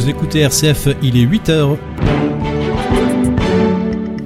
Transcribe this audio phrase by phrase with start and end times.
[0.00, 1.76] Vous écoutez RCF, il est 8h.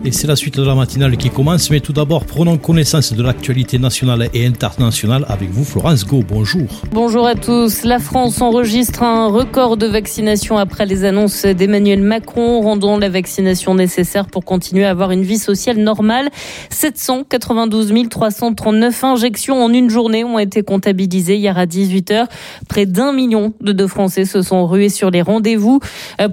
[0.07, 3.22] Et c'est la suite de la matinale qui commence, mais tout d'abord, prenons connaissance de
[3.22, 6.23] l'actualité nationale et internationale avec vous, Florence Go.
[6.29, 6.82] Bonjour.
[6.93, 7.84] Bonjour à tous.
[7.84, 13.75] La France enregistre un record de vaccination après les annonces d'Emmanuel Macron, rendant la vaccination
[13.75, 16.29] nécessaire pour continuer à avoir une vie sociale normale.
[16.68, 22.27] 792 339 injections en une journée ont été comptabilisées hier à 18h.
[22.68, 25.80] Près d'un million de Français se sont rués sur les rendez-vous.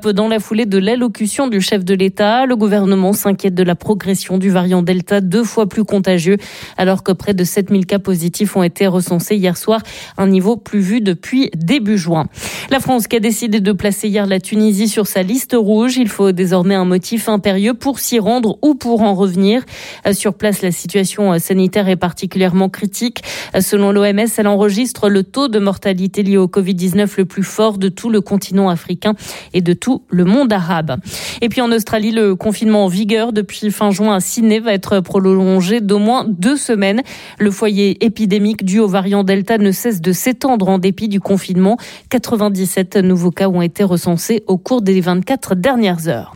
[0.02, 3.68] Peu dans la foulée de l'allocution du chef de l'État, le gouvernement s'inquiète de de
[3.68, 6.38] la progression du variant Delta, deux fois plus contagieux,
[6.78, 9.82] alors que près de 7000 cas positifs ont été recensés hier soir,
[10.18, 12.26] un niveau plus vu depuis début juin.
[12.72, 16.10] La France qui a décidé de placer hier la Tunisie sur sa liste rouge, il
[16.10, 19.64] faut désormais un motif impérieux pour s'y rendre ou pour en revenir.
[20.12, 23.22] Sur place, la situation sanitaire est particulièrement critique.
[23.60, 27.90] Selon l'OMS, elle enregistre le taux de mortalité lié au Covid-19 le plus fort de
[27.90, 29.14] tout le continent africain
[29.54, 30.98] et de tout le monde arabe.
[31.42, 34.72] Et puis en Australie, le confinement en vigueur depuis depuis fin juin à Sydney va
[34.72, 37.02] être prolongé d'au moins deux semaines.
[37.38, 41.76] Le foyer épidémique dû au variant Delta ne cesse de s'étendre en dépit du confinement.
[42.12, 46.34] 97 nouveaux cas ont été recensés au cours des 24 dernières heures.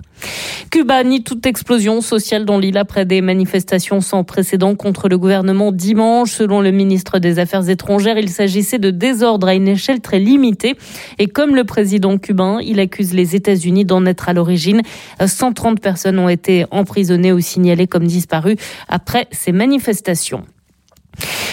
[0.69, 5.71] Cuba nie toute explosion sociale dans l'île après des manifestations sans précédent contre le gouvernement
[5.71, 6.31] dimanche.
[6.31, 10.75] Selon le ministre des Affaires étrangères, il s'agissait de désordre à une échelle très limitée.
[11.19, 14.81] Et comme le président cubain, il accuse les États-Unis d'en être à l'origine.
[15.25, 18.57] 130 personnes ont été emprisonnées ou signalées comme disparues
[18.87, 20.43] après ces manifestations.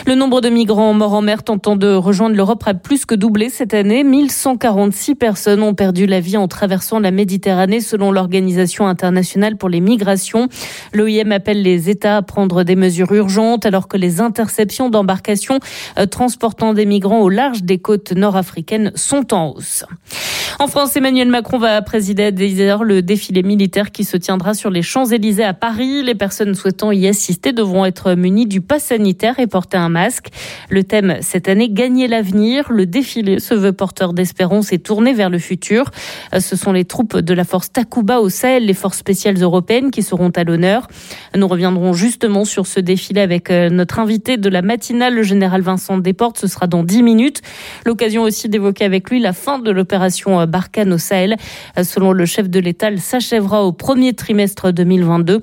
[0.07, 3.49] Le nombre de migrants morts en mer tentant de rejoindre l'Europe a plus que doublé
[3.49, 4.03] cette année.
[4.03, 9.81] 1146 personnes ont perdu la vie en traversant la Méditerranée selon l'Organisation internationale pour les
[9.81, 10.49] migrations.
[10.93, 15.61] L'OIM appelle les États à prendre des mesures urgentes alors que les interceptions d'embarcations
[15.99, 19.85] euh, transportant des migrants au large des côtes nord-africaines sont en hausse.
[20.59, 24.71] En France, Emmanuel Macron va présider à 10h le défilé militaire qui se tiendra sur
[24.71, 26.03] les Champs-Élysées à Paris.
[26.03, 30.29] Les personnes souhaitant y assister devront être munies du pass sanitaire et porter un masque.
[30.71, 32.73] Le thème cette année, gagner l'avenir.
[32.73, 35.91] Le défilé se veut porteur d'espérance et tourné vers le futur.
[36.37, 40.03] Ce sont les troupes de la force Takuba au Sahel, les forces spéciales européennes qui
[40.03, 40.89] seront à l'honneur.
[41.37, 45.61] Nous reviendrons justement sur ce défilé avec euh, notre invité de la matinale, le général
[45.61, 46.39] Vincent Desportes.
[46.39, 47.43] Ce sera dans 10 minutes.
[47.85, 51.37] L'occasion aussi d'évoquer avec lui la fin de l'opération euh, Barkhane au Sahel.
[51.79, 55.41] Euh, selon le chef de l'État, elle s'achèvera au premier trimestre 2022.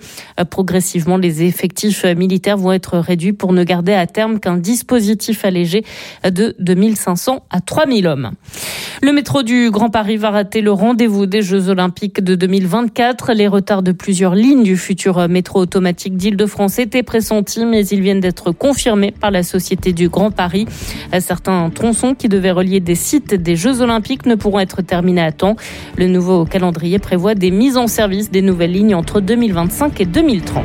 [0.49, 5.83] Progressivement, les effectifs militaires vont être réduits pour ne garder à terme qu'un dispositif allégé
[6.23, 8.31] de 2500 à 3000 hommes.
[9.01, 13.33] Le métro du Grand Paris va rater le rendez-vous des Jeux Olympiques de 2024.
[13.33, 18.19] Les retards de plusieurs lignes du futur métro automatique d'Île-de-France étaient pressentis, mais ils viennent
[18.19, 20.65] d'être confirmés par la Société du Grand Paris.
[21.19, 25.31] Certains tronçons qui devaient relier des sites des Jeux Olympiques ne pourront être terminés à
[25.31, 25.55] temps.
[25.97, 30.63] Le nouveau calendrier prévoit des mises en service des nouvelles lignes entre 2025 et 2030.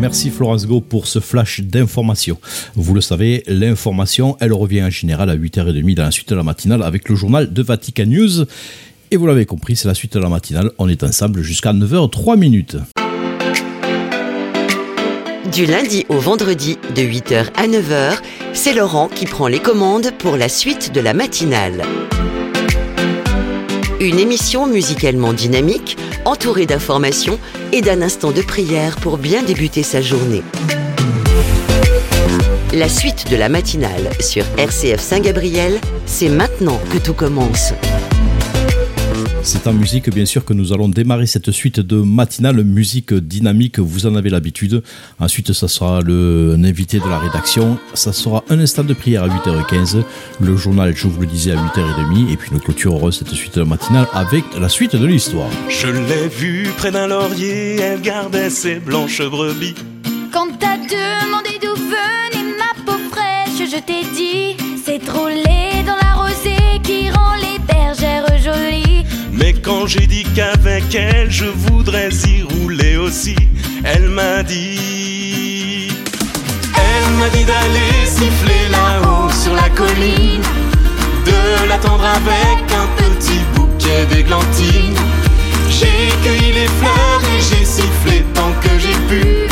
[0.00, 2.38] Merci Florence Go pour ce flash d'information.
[2.76, 6.44] Vous le savez, l'information, elle revient en général à 8h30 dans la suite de la
[6.44, 8.44] matinale avec le journal de Vatican News.
[9.10, 10.70] Et vous l'avez compris, c'est la suite de la matinale.
[10.78, 12.76] On est ensemble jusqu'à 9h03 minutes.
[15.52, 18.18] Du lundi au vendredi, de 8h à 9h,
[18.52, 21.82] c'est Laurent qui prend les commandes pour la suite de la matinale.
[24.00, 27.36] Une émission musicalement dynamique, entourée d'informations
[27.72, 30.44] et d'un instant de prière pour bien débuter sa journée.
[32.72, 37.72] La suite de la matinale sur RCF Saint-Gabriel, c'est maintenant que tout commence.
[39.50, 43.78] C'est en musique, bien sûr, que nous allons démarrer cette suite de matinale musique dynamique.
[43.78, 44.82] Vous en avez l'habitude.
[45.18, 47.78] Ensuite, ça sera le, un invité de la rédaction.
[47.94, 50.02] Ça sera un instant de prière à 8h15.
[50.38, 52.30] Le journal, je vous le disais, à 8h30.
[52.30, 55.48] Et puis, nous clôturerons cette suite de matinale avec la suite de l'histoire.
[55.70, 57.76] Je l'ai vue près d'un laurier.
[57.76, 59.74] Elle gardait ses blanches brebis.
[60.30, 64.47] Quand t'as demandé d'où venait ma peau fraîche, je t'ai dit,
[69.78, 73.36] quand j'ai dit qu'avec elle je voudrais y rouler aussi,
[73.84, 75.88] elle m'a dit.
[76.74, 80.42] Elle m'a dit d'aller siffler là-haut sur la colline,
[81.26, 84.96] de l'attendre avec un petit bouquet d'églantines.
[85.70, 89.46] J'ai cueilli les fleurs et j'ai sifflé tant que j'ai pu.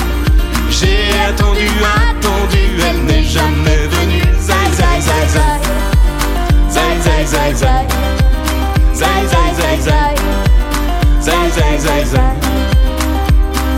[0.70, 1.68] J'ai attendu,
[2.08, 4.22] attendu, elle n'est jamais venue.
[4.40, 5.60] Zai, zai, zai, zai.
[6.68, 7.86] Zai, zai, zai, zai.
[8.92, 10.15] Zai, zai, zai, zai.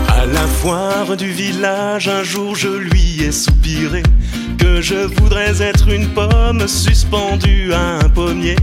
[0.07, 4.03] À la fois square du village, un jour je lui ai soupiré
[4.57, 8.55] que je voudrais être une pomme suspendue à un pommier.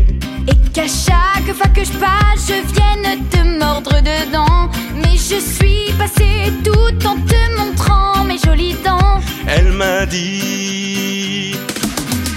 [0.47, 4.71] Et qu'à chaque fois que je passe, je vienne te mordre dedans.
[4.95, 9.21] Mais je suis passé tout en te montrant mes jolies dents.
[9.49, 11.57] Elle m'a dit,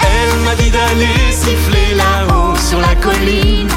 [0.02, 3.68] elle m'a dit d'aller siffler là-haut sur la colline,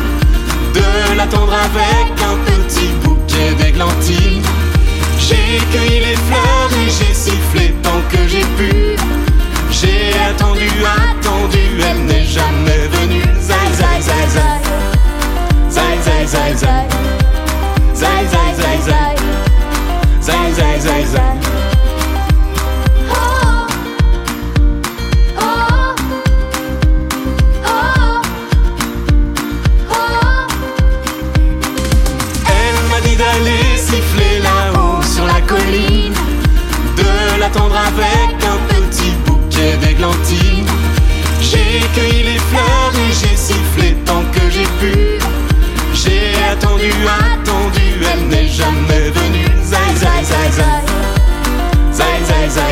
[0.75, 4.43] de l'attendre avec un petit bouquet d'églantines.
[5.19, 8.97] J'ai cueilli les fleurs et j'ai sifflé tant que j'ai pu.
[9.71, 11.59] J'ai attendu, attendu,
[11.89, 13.23] elle n'est jamais venue.
[13.41, 14.61] Zai, zai, zai, zai.
[15.71, 16.87] Zai, zai, zai, zai.
[17.95, 19.17] Zai, zai, zai, zai.
[20.21, 21.32] Zai, zai, zai, zai.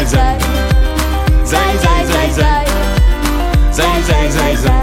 [0.00, 0.38] Zai, zai,
[1.44, 1.44] zai, zai.
[1.44, 2.64] Zai, zai, zai, zai.
[3.70, 4.81] Zai, zai, zai, zai.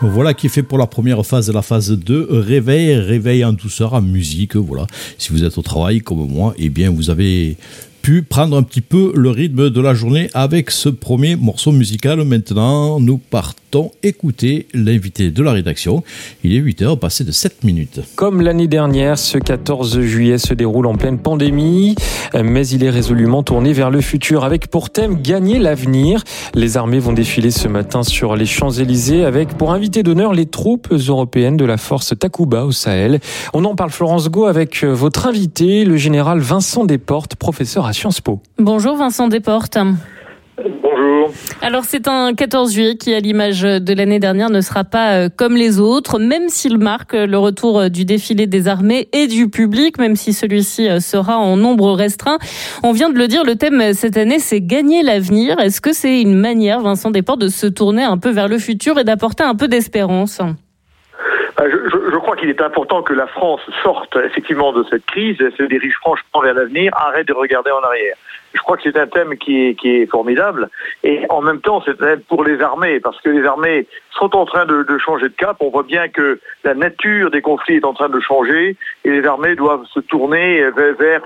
[0.00, 3.92] Voilà qui est fait pour la première phase, la phase 2, réveil, réveil en douceur,
[3.92, 4.86] en musique, voilà.
[5.18, 7.58] Si vous êtes au travail comme moi, eh bien vous avez
[8.06, 12.22] pu prendre un petit peu le rythme de la journée avec ce premier morceau musical.
[12.22, 16.04] Maintenant, nous partons écouter l'invité de la rédaction.
[16.44, 18.00] Il est 8h, passé de 7 minutes.
[18.14, 21.96] Comme l'année dernière, ce 14 juillet se déroule en pleine pandémie,
[22.32, 26.22] mais il est résolument tourné vers le futur avec pour thème Gagner l'avenir.
[26.54, 30.92] Les armées vont défiler ce matin sur les Champs-Élysées avec pour invité d'honneur les troupes
[30.92, 33.18] européennes de la force Takuba au Sahel.
[33.52, 38.20] On en parle Florence Go avec votre invité, le général Vincent Desportes, professeur à Sciences
[38.20, 38.40] Po.
[38.58, 39.78] Bonjour Vincent Desportes.
[40.56, 41.30] Bonjour.
[41.60, 45.28] Alors c'est un 14 juillet qui, à l'image de l'année dernière, ne sera pas euh,
[45.34, 49.48] comme les autres, même s'il marque le retour euh, du défilé des armées et du
[49.48, 52.38] public, même si celui-ci euh, sera en nombre restreint.
[52.82, 55.58] On vient de le dire, le thème cette année, c'est gagner l'avenir.
[55.60, 58.98] Est-ce que c'est une manière, Vincent Desportes, de se tourner un peu vers le futur
[58.98, 60.40] et d'apporter un peu d'espérance?
[60.40, 60.52] Euh,
[61.58, 65.62] Je, je- crois qu'il est important que la France sorte effectivement de cette crise, se
[65.62, 68.14] dirige franchement vers l'avenir, arrête de regarder en arrière.
[68.56, 70.68] Je crois que c'est un thème qui est, formidable
[71.04, 74.34] et en même temps c'est un thème pour les armées parce que les armées sont
[74.34, 75.58] en train de, changer de cap.
[75.60, 79.26] On voit bien que la nature des conflits est en train de changer et les
[79.26, 81.22] armées doivent se tourner euh, vers,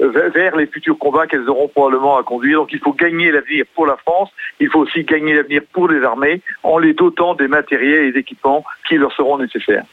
[0.00, 2.60] vers les futurs combats qu'elles auront probablement à conduire.
[2.60, 6.02] Donc il faut gagner l'avenir pour la France, il faut aussi gagner l'avenir pour les
[6.02, 9.84] armées en les dotant des matériels et des équipements qui leur seront nécessaires.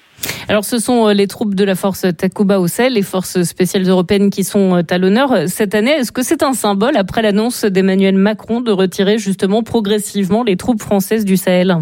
[0.50, 3.88] Alors, ce sont euh, les troupes de la force Takuba au Sahel, les forces spéciales
[3.88, 5.92] européennes qui sont euh, à l'honneur euh, cette année.
[5.92, 10.82] Est-ce que c'est un symbole après l'annonce d'Emmanuel Macron de retirer justement progressivement les troupes
[10.82, 11.78] françaises du Sahel?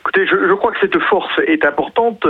[0.00, 2.26] Écoutez, je, crois que cette force est importante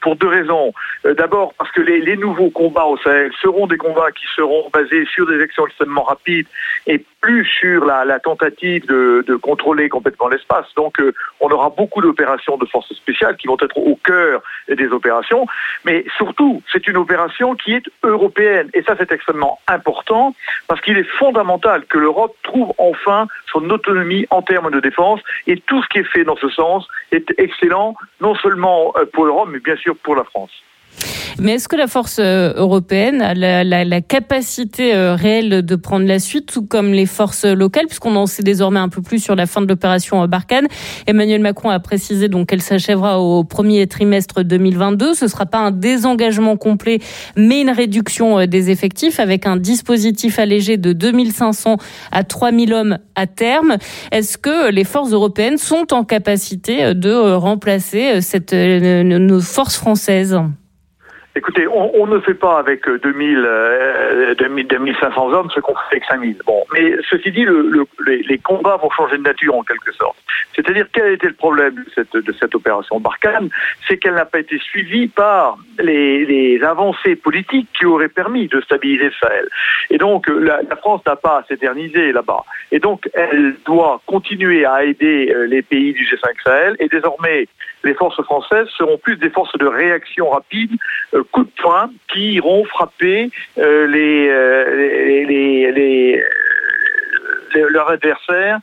[0.00, 0.72] pour deux raisons.
[1.04, 5.04] D'abord parce que les, les nouveaux combats au Sahel seront des combats qui seront basés
[5.12, 6.46] sur des actions extrêmement rapides
[6.86, 10.66] et plus sur la, tentative de, de contrôler complètement l'espace.
[10.76, 14.88] Donc euh, on aura beaucoup d'opérations de forces spéciales qui vont être au cœur des
[14.88, 15.46] opérations.
[15.84, 18.70] Mais surtout, c'est une opération qui est européenne.
[18.74, 20.34] Et ça, c'est extrêmement important
[20.66, 25.20] parce qu'il est fondamental que l'Europe trouve enfin son autonomie en termes de défense.
[25.46, 29.24] Et tout ce qui est fait dans ce sens est excellent, non seulement euh, pour
[29.24, 30.62] l'Europe, mais bien sûr pour la France.
[31.38, 36.18] Mais est-ce que la force euh, européenne a la, capacité euh, réelle de prendre la
[36.18, 39.46] suite, tout comme les forces locales, puisqu'on en sait désormais un peu plus sur la
[39.46, 40.66] fin de l'opération euh, Barkhane
[41.06, 45.14] Emmanuel Macron a précisé donc qu'elle s'achèvera au premier trimestre 2022.
[45.14, 46.98] Ce ne sera pas un désengagement complet,
[47.36, 51.76] mais une réduction euh, des effectifs avec un dispositif allégé de 2500
[52.12, 53.76] à 3000 hommes à terme.
[54.12, 59.02] Est-ce que les forces européennes sont en capacité euh, de euh, remplacer euh, cette, euh,
[59.02, 60.38] nos forces françaises?
[61.36, 65.96] Écoutez, on, ne fait pas avec euh, 2000, euh, 2000, 2500 hommes ce qu'on fait
[65.96, 66.38] avec 5000.
[66.44, 67.86] Bon, mais ceci dit, le, le-
[68.28, 70.16] les, combats vont changer de nature en quelque sorte.
[70.56, 73.48] C'est-à-dire quel était le problème de cette, opération Barkhane?
[73.86, 79.04] C'est qu'elle n'a pas été suivie par les, avancées politiques qui auraient permis de stabiliser
[79.04, 79.48] le Sahel.
[79.90, 82.44] Et donc euh, la, France n'a pas à s'éterniser là-bas.
[82.72, 86.76] Et donc elle doit continuer à aider euh, les pays du G5 Sahel.
[86.80, 87.46] Et désormais,
[87.84, 90.72] les forces françaises seront plus des forces de réaction rapide,
[91.14, 96.22] euh, coup de poing, qui iront frapper euh, les, euh, les, les, les,
[97.88, 98.58] adversaire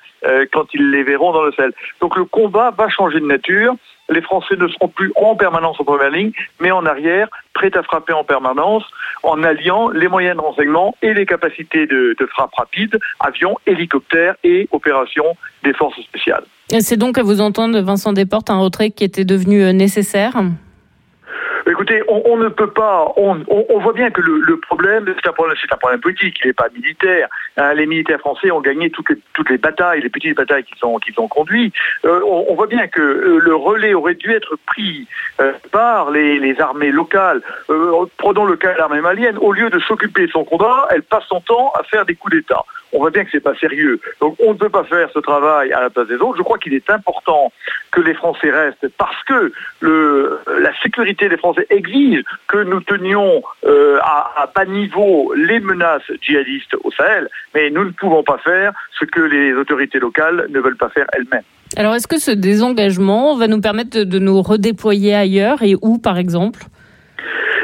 [0.53, 1.73] quand ils les verront dans le sel.
[1.99, 3.75] Donc le combat va changer de nature
[4.09, 7.83] les Français ne seront plus en permanence en première ligne, mais en arrière, prêts à
[7.83, 8.83] frapper en permanence,
[9.23, 14.67] en alliant les moyens de renseignement et les capacités de, frappe rapide, avions, hélicoptères et
[14.71, 16.43] opérations des forces spéciales.
[16.79, 20.33] C'est donc à vous entendre, Vincent Desportes, un retrait qui était devenu euh, nécessaire?
[21.77, 23.13] Écoutez, on, ne peut pas.
[23.17, 23.35] On,
[23.79, 26.39] voit bien que le, problème, c'est un problème, politique.
[26.43, 27.27] Il n'est pas militaire.
[27.55, 31.75] Hein, les militaires français ont gagné toutes les, batailles, les petites batailles qu'ils ont, conduites.
[32.03, 35.07] Euh, on, voit bien que euh, le relais aurait dû être pris
[35.39, 37.43] euh, par les, armées locales.
[38.17, 39.37] prenons le cas de l'armée malienne.
[39.37, 42.37] Au lieu de s'occuper de son combat, elle passe son temps à faire des coups
[42.37, 43.99] d'État on voit bien que c'est pas sérieux.
[44.21, 46.37] Donc on ne peut pas faire ce travail à la place des autres.
[46.37, 47.51] Je crois qu'il est important
[47.91, 53.97] que les Français restent parce que la sécurité des Français exige que nous tenions euh,
[54.01, 58.73] à, à bas niveau les menaces djihadistes au Sahel, mais nous ne pouvons pas faire
[58.99, 61.43] ce que les autorités locales ne veulent pas faire elles-mêmes.
[61.75, 66.17] Alors est-ce que ce désengagement va nous permettre de nous redéployer ailleurs et où par
[66.17, 66.61] exemple?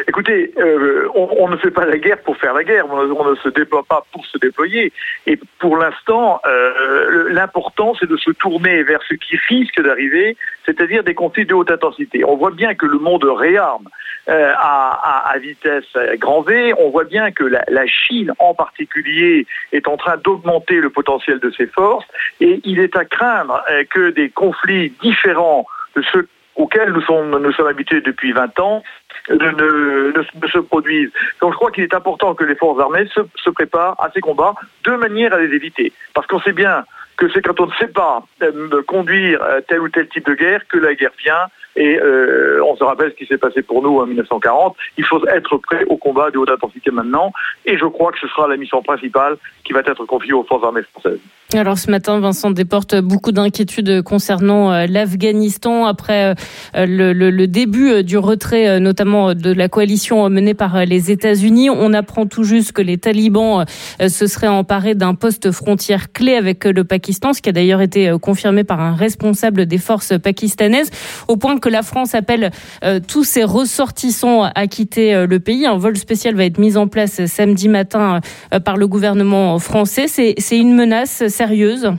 [0.07, 3.50] Écoutez, euh, on, ne fait pas la guerre pour faire la guerre, on, ne se
[3.50, 4.91] déploie pas pour se déployer.
[5.27, 11.03] Et pour l'instant, euh, l'important, c'est de se tourner vers ce qui risque d'arriver, c'est-à-dire
[11.03, 12.25] des conflits de haute intensité.
[12.25, 13.88] On voit bien que le monde réarme
[14.29, 15.86] euh, à, vitesse
[16.17, 16.74] grand V.
[16.79, 21.51] On voit bien que la, Chine, en particulier, est en train d'augmenter le potentiel de
[21.51, 22.05] ses forces.
[22.39, 28.01] Et il est à craindre que des conflits différents de ceux auxquels nous sommes habitués
[28.01, 28.83] depuis 20 ans
[29.30, 31.12] ne, se produisent.
[31.42, 34.56] Donc je crois qu'il est important que les forces armées se, préparent à ces combats
[34.84, 35.94] de manière à les éviter.
[36.13, 36.86] Parce qu'on sait bien
[37.18, 40.34] que c'est quand on ne sait pas euh, conduire euh, tel ou tel type de
[40.34, 43.82] guerre que la guerre vient et euh, on se rappelle ce qui s'est passé pour
[43.82, 44.75] nous en 1940.
[44.98, 47.32] Il faut être prêt au combat de haute intensité maintenant.
[47.65, 50.63] Et je crois que ce sera la mission principale qui va être confiée aux forces
[50.63, 51.20] armées françaises.
[51.53, 56.34] Alors ce matin, Vincent déporte beaucoup d'inquiétudes concernant euh, l'Afghanistan après
[56.75, 61.70] euh, le, début du retrait, notamment de la coalition menée par les États-Unis.
[61.70, 63.65] On apprend tout juste que les talibans
[64.00, 68.15] se seraient emparés d'un poste frontière clé avec le Pakistan, ce qui a d'ailleurs été
[68.22, 70.89] confirmé par un responsable des forces pakistanaises,
[71.27, 72.51] au point que la France appelle
[72.84, 75.65] euh, tous ses ressortissants à quitter euh, le pays.
[75.65, 78.20] Un vol spécial va être mis en place samedi matin
[78.53, 80.08] euh, par le gouvernement français.
[80.08, 81.91] C'est une menace sérieuse?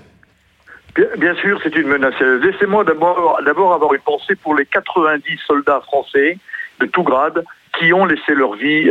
[1.19, 2.15] Bien, sûr, c'est une menace.
[2.21, 6.39] Laissez-moi d'abord avoir une pensée pour les 90 soldats français
[6.79, 7.45] de tout grade
[7.79, 8.89] qui ont laissé leur vie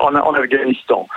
[0.00, 1.08] en, Afghanistan.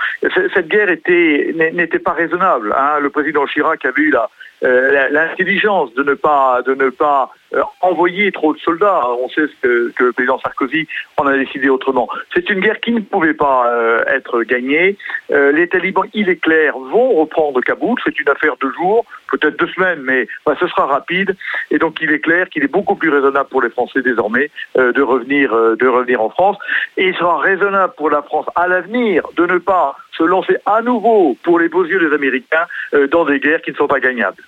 [0.52, 2.74] Cette guerre n'était pas raisonnable.
[2.76, 2.98] Hein.
[3.00, 4.28] Le président Chirac avait eu la, euh,
[4.62, 7.45] l'intelligence de ne pas de ne pas euh,
[7.80, 9.02] envoyer trop de soldats.
[9.20, 10.86] On sait ce que, le président Sarkozy
[11.16, 12.08] en a décidé autrement.
[12.34, 14.96] C'est une guerre qui ne pouvait pas euh, être gagnée.
[15.30, 17.98] les talibans, il est clair, vont reprendre Kaboul.
[18.04, 21.36] C'est une affaire de jours, peut-être deux semaines, mais bah, ce sera rapide.
[21.70, 25.02] Et donc il est clair qu'il est beaucoup plus raisonnable pour les Français désormais de
[25.02, 26.56] revenir en France.
[26.96, 30.82] Et il sera raisonnable pour la France à l'avenir de ne pas se lancer à
[30.82, 34.00] nouveau pour les beaux yeux des Américains euh, dans des guerres qui ne sont pas
[34.00, 34.42] gagnables.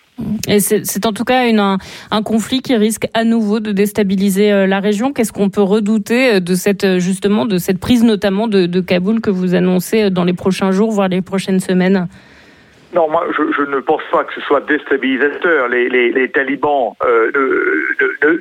[0.49, 1.45] Et c'est en tout cas
[2.11, 5.13] un, conflit qui risque à nouveau de déstabiliser euh, la région.
[5.13, 9.31] Qu'est-ce qu'on peut redouter euh, de cette justement de cette prise notamment de Kaboul que
[9.31, 12.09] vous annoncez dans les prochains jours, voire les prochaines semaines?
[12.95, 15.69] Non, moi, je, ne pense pas que ce soit déstabilisateur.
[15.69, 17.31] Les, talibans euh,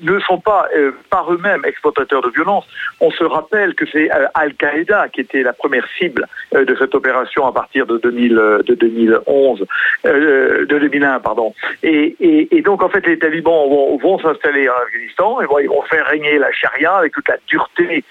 [0.01, 2.65] ne, sont pas euh, par eux-mêmes exploitateurs de violence.
[3.01, 7.45] On se rappelle que c'est euh, Al-Qaïda qui était la première cible de cette opération
[7.45, 8.35] à partir de, 2000,
[8.65, 9.65] de 2011,
[10.05, 11.53] de 2001, pardon.
[11.83, 16.39] Et, donc, en fait, les talibans vont, s'installer en Afghanistan et ils vont faire régner
[16.39, 18.03] la charia avec toute la dureté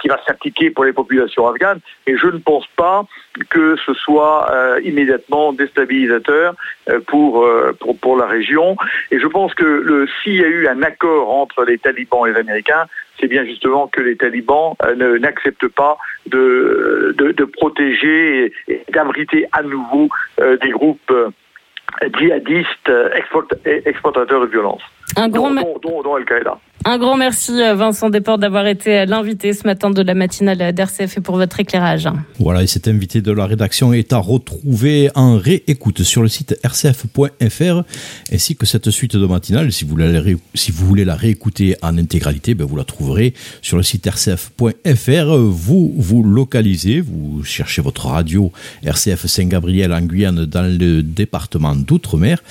[0.00, 1.80] qui va s'appliquer pour les populations afghanes.
[2.06, 3.04] Et je ne pense pas
[3.50, 4.48] que ce soit
[4.82, 6.54] immédiatement déstabilisateur
[6.88, 8.76] euh, pour, euh, pour, pour la région.
[9.10, 12.38] Et je pense que s'il y a eu un accord entre les talibans et les
[12.38, 12.86] Américains,
[13.18, 19.46] c'est bien justement que les talibans euh, n'acceptent pas de, de, de, protéger et, d'abriter
[19.52, 21.12] à nouveau des groupes
[22.18, 22.92] djihadistes
[23.84, 24.82] exploitateurs de violence,
[25.16, 26.58] un grand dont, dont, dont Al-Qaïda.
[26.86, 31.16] Un grand merci euh, Vincent Desportes d'avoir été l'invité ce matin de la matinale d'RCF
[31.16, 32.06] et pour votre éclairage.
[32.38, 36.58] Voilà, et cet invité de la rédaction est à retrouver en réécoute sur le site
[36.62, 37.84] rcf.fr
[38.30, 39.72] ainsi que cette suite de matinale.
[39.72, 43.78] Si vous, voulez, si vous voulez la réécouter en intégralité, ben vous la trouverez sur
[43.78, 45.36] le site rcf.fr.
[45.38, 52.42] Vous vous localisez, vous cherchez votre radio RCF Saint-Gabriel en Guyane dans le département d'Outre-mer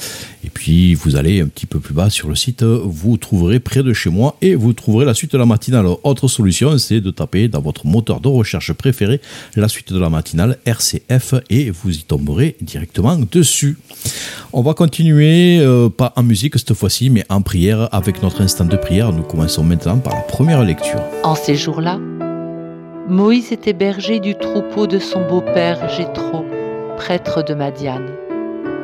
[0.43, 3.83] et puis vous allez un petit peu plus bas sur le site, vous trouverez près
[3.83, 5.85] de chez moi et vous trouverez la suite de la matinale.
[6.03, 9.21] Autre solution, c'est de taper dans votre moteur de recherche préféré
[9.55, 13.77] la suite de la matinale RCF et vous y tomberez directement dessus.
[14.51, 18.65] On va continuer, euh, pas en musique cette fois-ci, mais en prière avec notre instant
[18.65, 19.11] de prière.
[19.11, 21.01] Nous commençons maintenant par la première lecture.
[21.23, 21.99] En ces jours-là,
[23.07, 26.45] Moïse était berger du troupeau de son beau-père Jéthro,
[26.97, 28.11] prêtre de Madiane.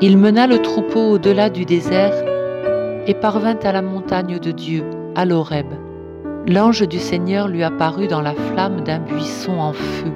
[0.02, 2.14] Il mena le troupeau au-delà du désert
[3.08, 4.84] et parvint à la montagne de Dieu,
[5.20, 5.68] à l'Horeb.
[6.48, 10.14] L'ange du Seigneur lui apparut dans la flamme d'un buisson en feu.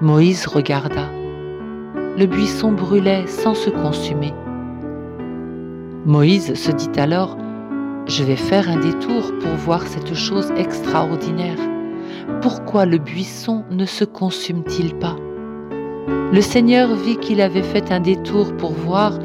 [0.00, 1.10] Moïse regarda.
[2.16, 4.32] Le buisson brûlait sans se consumer.
[6.06, 7.36] Moïse se dit alors,
[8.06, 11.58] Je vais faire un détour pour voir cette chose extraordinaire
[12.40, 15.16] pourquoi le buisson ne se consume-t-il pas?
[16.32, 19.18] Le Seigneur vit qu'il avait fait un détour pour voir,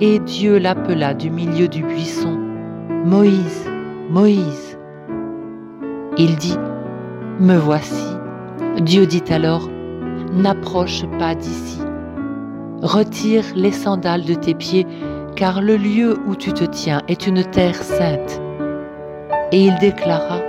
[0.00, 2.45] et Dieu l'appela du milieu du buisson.
[3.06, 3.64] Moïse,
[4.10, 4.76] Moïse.
[6.18, 6.58] Il dit,
[7.38, 8.04] Me voici.
[8.80, 9.70] Dieu dit alors,
[10.32, 11.78] N'approche pas d'ici.
[12.82, 14.88] Retire les sandales de tes pieds,
[15.36, 18.42] car le lieu où tu te tiens est une terre sainte.
[19.52, 20.40] Et il déclara,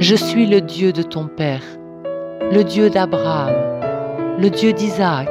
[0.00, 1.62] je suis le Dieu de ton Père,
[2.50, 3.54] le Dieu d'Abraham,
[4.40, 5.30] le Dieu d'Isaac,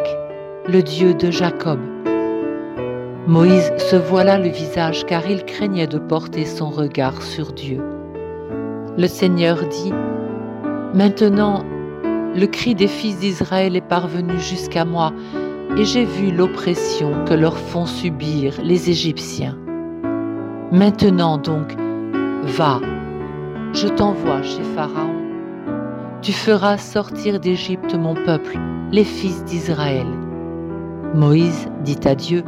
[0.70, 1.80] le Dieu de Jacob.
[3.28, 7.82] Moïse se voila le visage car il craignait de porter son regard sur Dieu.
[8.98, 9.92] Le Seigneur dit,
[10.94, 11.66] Maintenant,
[12.36, 15.12] le cri des fils d'Israël est parvenu jusqu'à moi,
[15.76, 19.58] et j'ai vu l'oppression que leur font subir les Égyptiens.
[20.72, 21.76] Maintenant donc,
[22.44, 22.80] va,
[23.74, 25.16] je t'envoie chez Pharaon.
[26.22, 28.60] Tu feras sortir d'Égypte mon peuple,
[28.92, 30.08] les fils d'Israël.
[31.16, 32.44] Moïse dit à Dieu,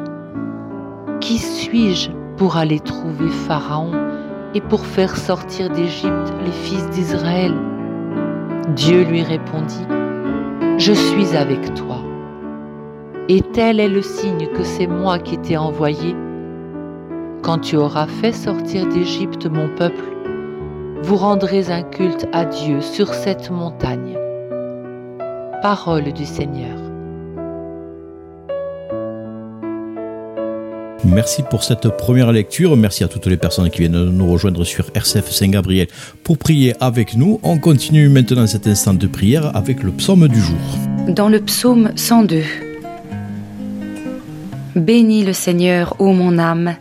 [1.19, 3.91] Qui suis-je pour aller trouver Pharaon
[4.53, 7.53] et pour faire sortir d'Égypte les fils d'Israël?
[8.75, 9.85] Dieu lui répondit,
[10.77, 11.97] Je suis avec toi.
[13.29, 16.15] Et tel est le signe que c'est moi qui t'ai envoyé.
[17.41, 20.05] Quand tu auras fait sortir d'Égypte mon peuple,
[21.01, 24.17] vous rendrez un culte à Dieu sur cette montagne.
[25.63, 26.86] Parole du Seigneur.
[31.03, 32.75] Merci pour cette première lecture.
[32.75, 35.87] Merci à toutes les personnes qui viennent nous rejoindre sur RCF Saint-Gabriel
[36.23, 37.39] pour prier avec nous.
[37.43, 40.57] On continue maintenant cet instant de prière avec le psaume du jour.
[41.07, 42.43] Dans le psaume 102.
[44.75, 46.75] Bénis le Seigneur, ô mon âme.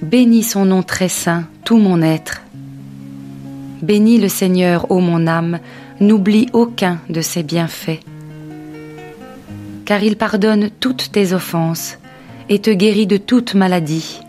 [0.00, 2.42] Bénis son nom très saint, tout mon être.
[3.82, 5.58] Bénis le Seigneur, ô mon âme,
[6.00, 8.00] n'oublie aucun de ses bienfaits.
[9.84, 11.98] Car il pardonne toutes tes offenses
[12.48, 14.20] et te guérit de toute maladie.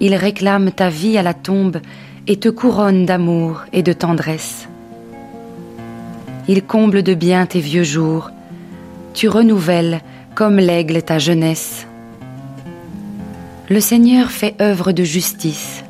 [0.00, 1.78] Il réclame ta vie à la tombe
[2.26, 4.68] et te couronne d'amour et de tendresse.
[6.48, 8.30] Il comble de bien tes vieux jours,
[9.14, 10.00] tu renouvelles
[10.34, 11.86] comme l'aigle ta jeunesse.
[13.68, 15.84] Le Seigneur fait œuvre de justice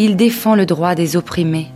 [0.00, 1.68] il défend le droit des opprimés.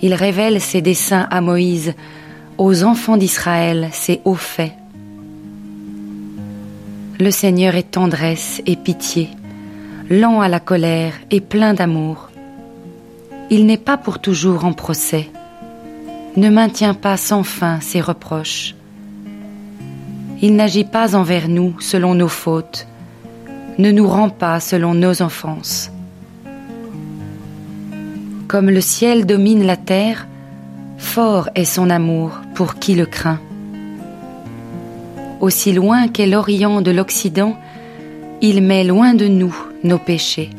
[0.00, 1.92] Il révèle ses desseins à Moïse,
[2.56, 4.72] aux enfants d'Israël ses hauts faits.
[7.22, 9.28] Le Seigneur est tendresse et pitié,
[10.10, 12.30] lent à la colère et plein d'amour.
[13.48, 15.30] Il n'est pas pour toujours en procès,
[16.36, 18.74] ne maintient pas sans fin ses reproches.
[20.40, 22.88] Il n'agit pas envers nous selon nos fautes,
[23.78, 25.92] ne nous rend pas selon nos offenses.
[28.48, 30.26] Comme le ciel domine la terre,
[30.98, 33.38] fort est son amour pour qui le craint.
[35.42, 37.56] Aussi loin qu'est l'Orient de l'Occident,
[38.42, 39.52] il met loin de nous
[39.82, 40.50] nos péchés.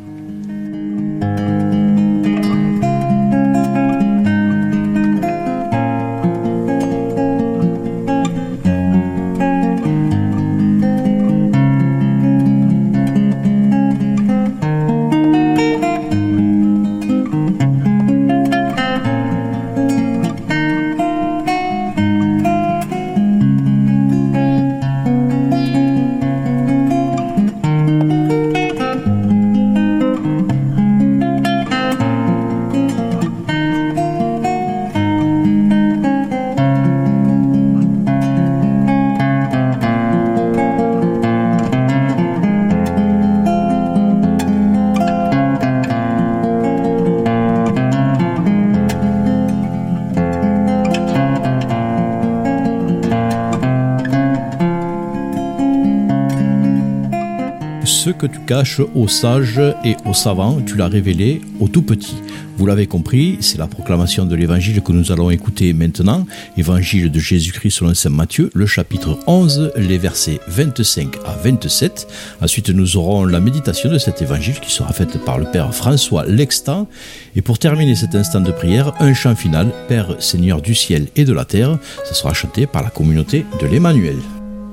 [57.84, 62.16] Que tu caches aux sages et aux savants, tu l'as révélé aux tout petits.
[62.58, 67.20] Vous l'avez compris, c'est la proclamation de l'évangile que nous allons écouter maintenant, évangile de
[67.20, 72.08] Jésus-Christ selon saint Matthieu, le chapitre 11, les versets 25 à 27.
[72.42, 76.26] Ensuite, nous aurons la méditation de cet évangile qui sera faite par le Père François
[76.26, 76.88] Lextant.
[77.36, 81.26] Et pour terminer cet instant de prière, un chant final, Père Seigneur du ciel et
[81.26, 84.18] de la terre, ce sera chanté par la communauté de l'Emmanuel.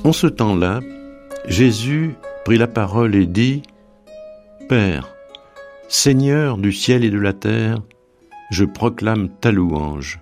[0.05, 0.81] En ce temps-là,
[1.49, 3.63] Jésus prit la parole et dit,
[4.69, 5.09] Père,
[5.89, 7.83] Seigneur du ciel et de la terre,
[8.51, 10.21] je proclame ta louange.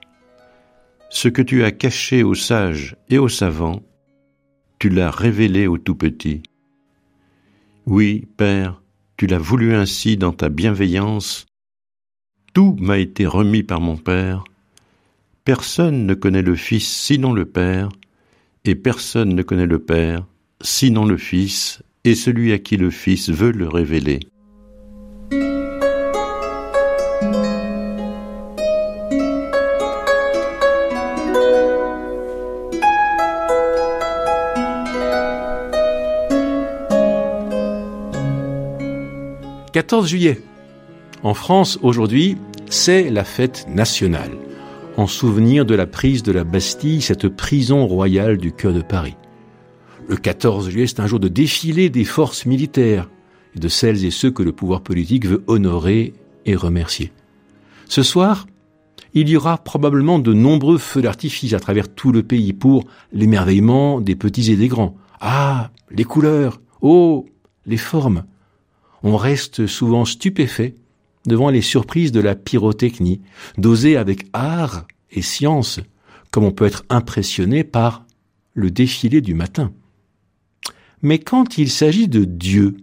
[1.11, 3.83] Ce que tu as caché aux sages et aux savants,
[4.78, 6.42] tu l'as révélé aux tout petits.
[7.87, 8.83] Oui, Père,
[9.16, 11.46] tu l'as voulu ainsi dans ta bienveillance.
[12.52, 14.44] Tout m'a été remis par mon Père.
[15.44, 17.88] Personne ne connaît le Fils sinon le Père,
[18.64, 20.26] et personne ne connaît le Père
[20.61, 24.21] sinon le Fils et celui à qui le Fils veut le révéler.
[39.73, 40.40] 14 juillet.
[41.23, 42.38] En France, aujourd'hui,
[42.71, 44.33] c'est la fête nationale,
[44.97, 49.14] en souvenir de la prise de la Bastille, cette prison royale du cœur de Paris.
[50.09, 53.09] Le 14 juillet, c'est un jour de défilé des forces militaires
[53.55, 56.14] et de celles et ceux que le pouvoir politique veut honorer
[56.47, 57.12] et remercier.
[57.87, 58.47] Ce soir,
[59.14, 64.01] il y aura probablement de nombreux feux d'artifice à travers tout le pays pour l'émerveillement
[64.01, 64.97] des petits et des grands.
[65.21, 67.27] Ah, les couleurs, oh,
[67.66, 68.25] les formes
[69.03, 70.77] on reste souvent stupéfait
[71.27, 73.21] devant les surprises de la pyrotechnie,
[73.57, 75.81] dosée avec art et science,
[76.31, 78.05] comme on peut être impressionné par
[78.55, 79.73] le défilé du matin.
[81.02, 82.76] Mais quand il s'agit de Dieu,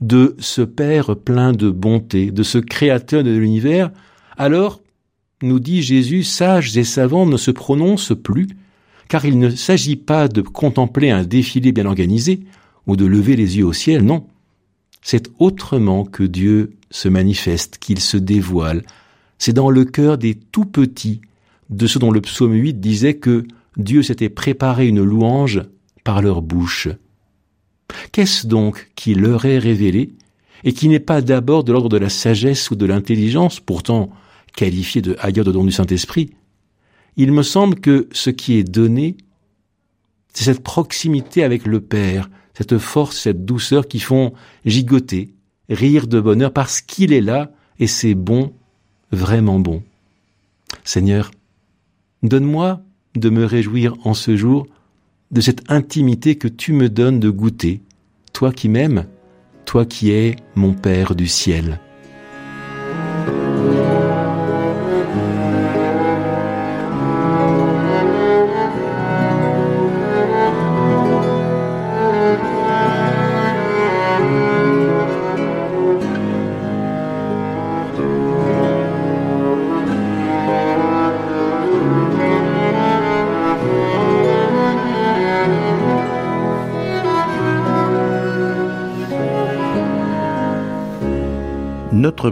[0.00, 3.90] de ce Père plein de bonté, de ce Créateur de l'univers,
[4.36, 4.80] alors,
[5.42, 8.48] nous dit Jésus, sages et savants ne se prononcent plus,
[9.08, 12.40] car il ne s'agit pas de contempler un défilé bien organisé,
[12.86, 14.26] ou de lever les yeux au ciel, non.
[15.02, 18.82] C'est autrement que Dieu se manifeste, qu'il se dévoile.
[19.38, 21.20] C'est dans le cœur des tout petits,
[21.70, 25.62] de ceux dont le psaume 8 disait que Dieu s'était préparé une louange
[26.02, 26.88] par leur bouche.
[28.12, 30.12] Qu'est-ce donc qui leur est révélé
[30.64, 34.10] et qui n'est pas d'abord de l'ordre de la sagesse ou de l'intelligence, pourtant
[34.56, 36.30] qualifié de ailleurs de don du Saint-Esprit?
[37.16, 39.16] Il me semble que ce qui est donné,
[40.32, 44.32] c'est cette proximité avec le Père, cette force, cette douceur qui font
[44.64, 45.32] gigoter,
[45.68, 48.52] rire de bonheur parce qu'il est là et c'est bon,
[49.12, 49.82] vraiment bon.
[50.84, 51.30] Seigneur,
[52.22, 52.82] donne-moi
[53.14, 54.66] de me réjouir en ce jour
[55.30, 57.82] de cette intimité que tu me donnes de goûter,
[58.32, 59.06] toi qui m'aimes,
[59.64, 61.80] toi qui es mon Père du ciel.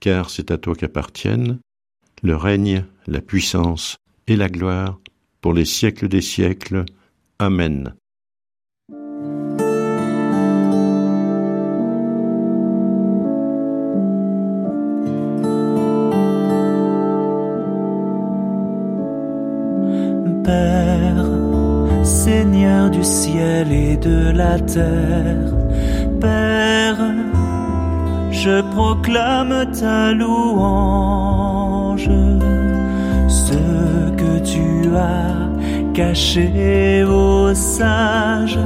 [0.00, 1.60] car c'est à toi qu'appartiennent
[2.22, 5.00] le règne, la puissance et la gloire
[5.40, 6.84] pour les siècles des siècles.
[7.38, 7.94] Amen.
[20.44, 25.54] Père, Seigneur du ciel et de la terre,
[26.20, 27.09] Père,
[28.44, 32.10] je proclame ta louange,
[33.28, 33.60] ce
[34.20, 35.34] que tu as
[35.92, 38.58] caché aux sages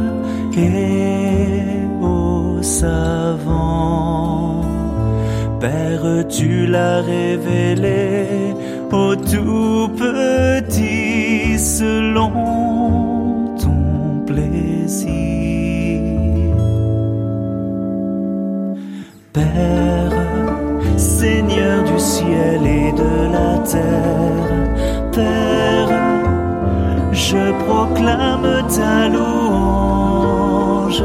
[0.57, 4.61] et aux savants.
[5.59, 8.55] Père, tu l'as révélé
[8.93, 12.31] aux tout petits selon
[13.63, 15.24] ton plaisir?
[19.35, 20.13] Père,
[20.97, 25.91] Seigneur du ciel et de la terre, Père,
[27.11, 31.03] je proclame ta louange.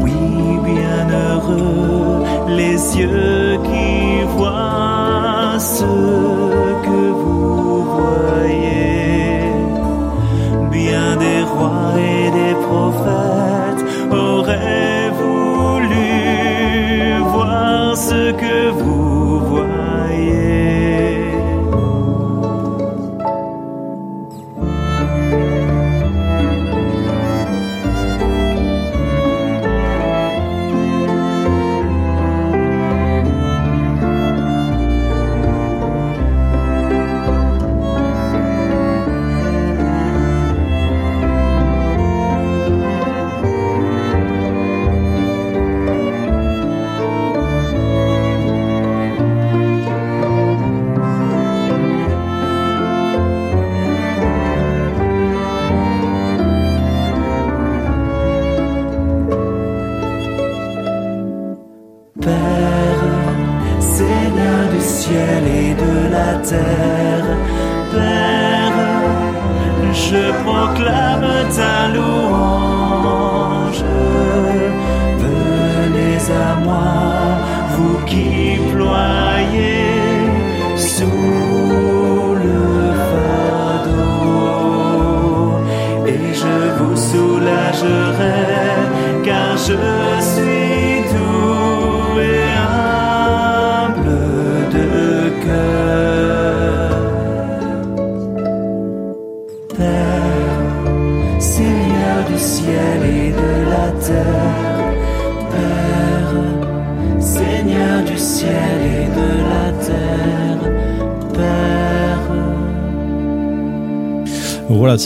[0.00, 5.84] Oui, bienheureux les yeux qui voient ce
[6.86, 8.85] que vous voyez.
[17.96, 19.15] Ce que vous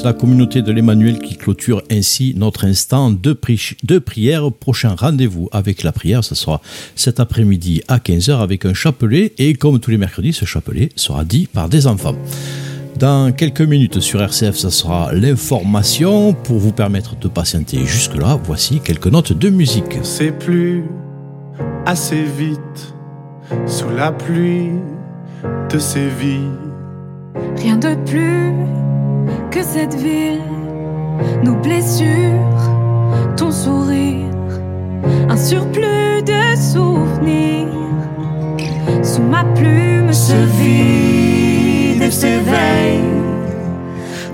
[0.00, 4.50] c'est la communauté de l'Emmanuel qui clôture ainsi notre instant de, pri- de prière.
[4.50, 6.62] Prochain rendez-vous avec la prière, ce sera
[6.94, 9.34] cet après-midi à 15h avec un chapelet.
[9.36, 12.14] Et comme tous les mercredis, ce chapelet sera dit par des enfants.
[12.98, 16.32] Dans quelques minutes sur RCF, ce sera l'information.
[16.32, 19.98] Pour vous permettre de patienter jusque-là, voici quelques notes de musique.
[20.02, 20.82] C'est plus
[21.84, 22.94] assez vite
[23.66, 24.70] sous la pluie
[25.70, 26.48] de ces vies.
[27.58, 28.54] Rien de plus
[29.50, 30.42] que cette ville,
[31.42, 32.62] nos blessures,
[33.36, 34.26] ton sourire,
[35.28, 37.68] un surplus de souvenirs.
[39.02, 43.00] Sous ma plume se vide et s'éveille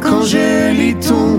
[0.00, 1.36] quand je lis ton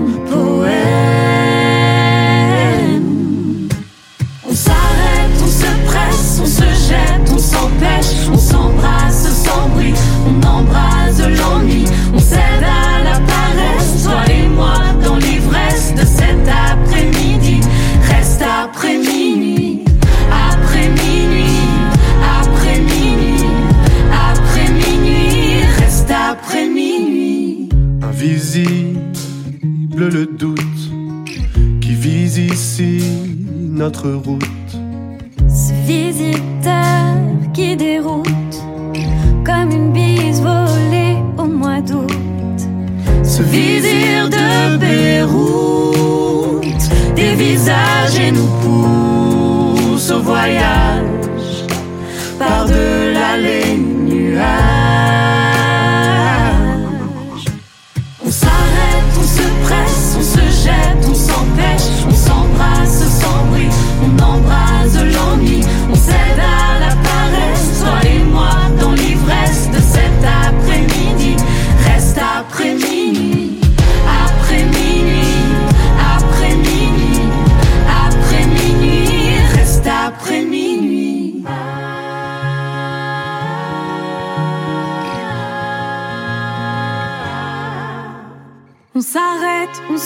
[33.78, 34.42] notre route.
[35.48, 37.14] Ce visiteur
[37.54, 38.56] qui déroute
[39.44, 42.10] comme une bise volée au mois d'août.
[43.22, 46.64] Ce vizir de Beyrouth
[47.14, 51.64] des visages et nous pousse au voyage
[52.36, 54.77] par-delà les nuages.
[66.08, 66.57] L'ennui, on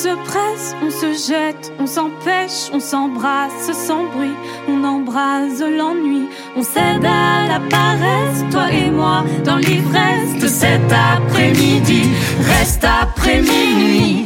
[0.02, 4.34] se presse, on se jette, on s'empêche, on s'embrasse sans bruit,
[4.68, 10.92] on embrase l'ennui, on cède à la paresse, toi et moi, dans l'ivresse de cet
[10.92, 12.02] après-midi,
[12.40, 14.21] reste après minuit.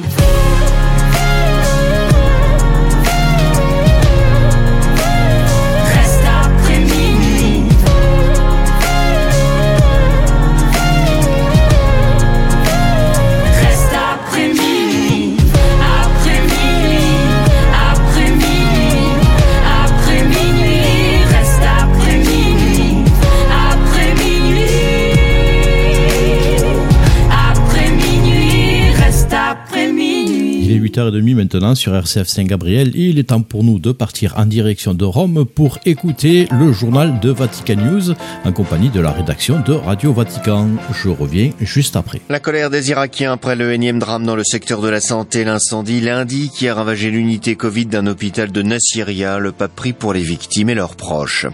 [31.17, 32.93] 8h30 maintenant sur RCF Saint-Gabriel.
[32.97, 37.21] Il est temps pour nous de partir en direction de Rome pour écouter le journal
[37.21, 40.71] de Vatican News en compagnie de la rédaction de Radio Vatican.
[40.93, 42.21] Je reviens juste après.
[42.31, 46.01] La colère des Irakiens après le énième drame dans le secteur de la santé, l'incendie
[46.01, 50.23] lundi qui a ravagé l'unité Covid d'un hôpital de Nasiriyah, le pape pris pour les
[50.23, 51.47] victimes et leurs proches.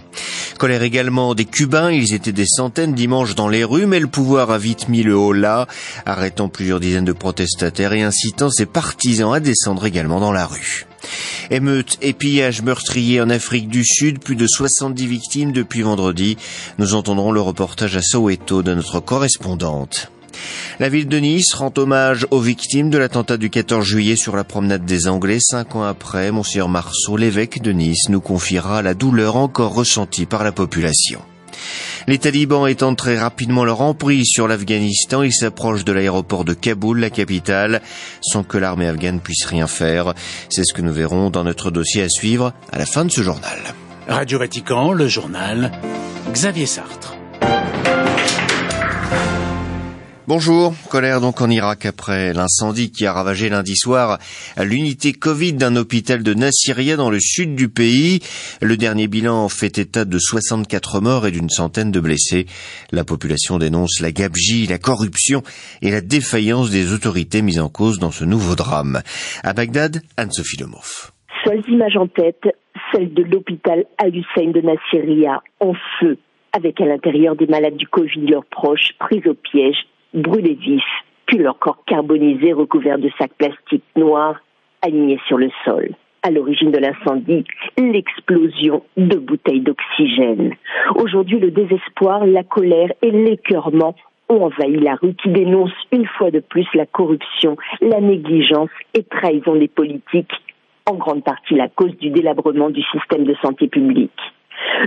[0.57, 4.49] Colère également des Cubains, ils étaient des centaines dimanche dans les rues, mais le pouvoir
[4.51, 5.67] a vite mis le haut là,
[6.05, 10.85] arrêtant plusieurs dizaines de protestataires et incitant ses partisans à descendre également dans la rue.
[11.51, 16.37] Émeutes et pillages meurtriers en Afrique du Sud, plus de 70 victimes depuis vendredi.
[16.77, 20.11] Nous entendrons le reportage à Soweto de notre correspondante.
[20.79, 24.43] La ville de Nice rend hommage aux victimes de l'attentat du 14 juillet sur la
[24.43, 25.39] promenade des Anglais.
[25.39, 30.43] Cinq ans après, Monsieur Marceau, l'évêque de Nice, nous confiera la douleur encore ressentie par
[30.43, 31.21] la population.
[32.07, 35.23] Les talibans étendent très rapidement leur emprise sur l'Afghanistan.
[35.23, 37.81] Ils s'approchent de l'aéroport de Kaboul, la capitale,
[38.21, 40.13] sans que l'armée afghane puisse rien faire.
[40.49, 43.21] C'est ce que nous verrons dans notre dossier à suivre à la fin de ce
[43.21, 43.57] journal.
[44.07, 45.71] Radio Vatican, le journal,
[46.33, 47.15] Xavier Sartre.
[50.25, 54.19] Bonjour, colère donc en Irak après l'incendie qui a ravagé lundi soir
[54.57, 58.21] l'unité Covid d'un hôpital de Nasiriyah dans le sud du pays.
[58.61, 62.45] Le dernier bilan fait état de 64 morts et d'une centaine de blessés.
[62.93, 65.41] La population dénonce la gabegie, la corruption
[65.81, 69.01] et la défaillance des autorités mises en cause dans ce nouveau drame.
[69.43, 71.11] À Bagdad, Anne-Sophie Lemov.
[71.43, 72.47] Seules images en tête,
[72.93, 76.17] celle de l'hôpital Al-Hussein de Nasiriyah en feu,
[76.53, 79.75] avec à l'intérieur des malades du Covid, leurs proches pris au piège
[80.13, 80.83] brûlés vifs,
[81.25, 84.39] puis leur corps carbonisé recouvert de sacs plastiques noirs
[84.81, 85.89] alignés sur le sol.
[86.21, 87.43] À l'origine de l'incendie,
[87.77, 90.55] l'explosion de bouteilles d'oxygène.
[90.95, 93.95] Aujourd'hui, le désespoir, la colère et l'écœurement
[94.29, 99.03] ont envahi la rue qui dénonce une fois de plus la corruption, la négligence et
[99.03, 100.31] trahison des politiques,
[100.89, 104.11] en grande partie la cause du délabrement du système de santé publique.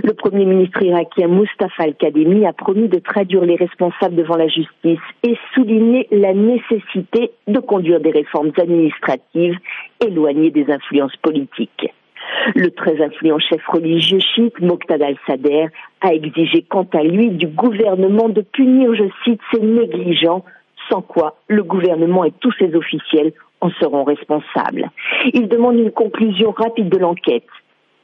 [0.03, 4.99] Le Premier ministre irakien Mustafa Al-Kadhimi a promis de traduire les responsables devant la justice
[5.23, 9.57] et souligner la nécessité de conduire des réformes administratives
[10.05, 11.91] éloignées des influences politiques.
[12.55, 15.69] Le très influent chef religieux chiite Moqtada al-Sadr
[16.01, 20.43] a exigé quant à lui du gouvernement de punir, je cite, ses négligents,
[20.89, 24.89] sans quoi le gouvernement et tous ses officiels en seront responsables.
[25.33, 27.47] Il demande une conclusion rapide de l'enquête.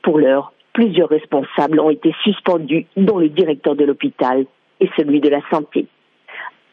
[0.02, 4.46] Pour l'heure, plusieurs responsables ont été suspendus, dont le directeur de l'hôpital
[4.80, 5.88] et celui de la santé.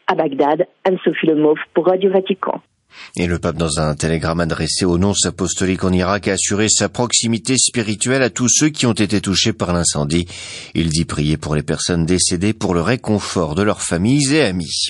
[0.07, 2.61] À Bagdad, Anne-Sophie Lemov pour Radio Vatican.
[3.17, 6.89] Et le pape, dans un télégramme adressé au nonce apostolique en Irak, a assuré sa
[6.89, 10.27] proximité spirituelle à tous ceux qui ont été touchés par l'incendie.
[10.75, 14.89] Il dit prier pour les personnes décédées pour le réconfort de leurs familles et amis.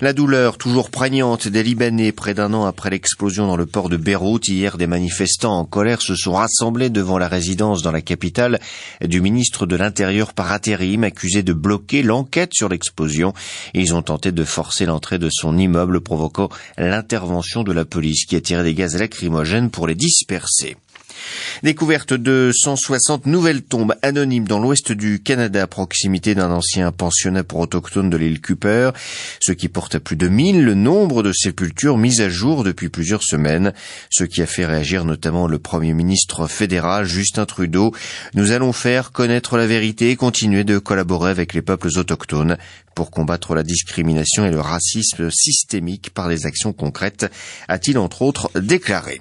[0.00, 3.96] La douleur toujours prégnante des Libanais près d'un an après l'explosion dans le port de
[3.96, 4.48] Beyrouth.
[4.48, 8.60] Hier, des manifestants en colère se sont rassemblés devant la résidence dans la capitale
[9.02, 13.32] du ministre de l'Intérieur par intérim, accusé de bloquer l'enquête sur l'explosion.
[13.74, 18.36] Ils ont tenté de forcer l'entrée de son immeuble, provoquant l'intervention de la police qui
[18.36, 20.76] a tiré des gaz lacrymogènes pour les disperser.
[21.62, 27.44] Découverte de 160 nouvelles tombes anonymes dans l'ouest du Canada à proximité d'un ancien pensionnat
[27.44, 28.90] pour autochtones de l'île Cooper,
[29.40, 32.88] ce qui porte à plus de 1000 le nombre de sépultures mises à jour depuis
[32.88, 33.72] plusieurs semaines,
[34.10, 37.92] ce qui a fait réagir notamment le premier ministre fédéral Justin Trudeau.
[38.34, 42.56] Nous allons faire connaître la vérité et continuer de collaborer avec les peuples autochtones
[42.94, 47.30] pour combattre la discrimination et le racisme systémique par des actions concrètes,
[47.68, 49.20] a-t-il entre autres déclaré.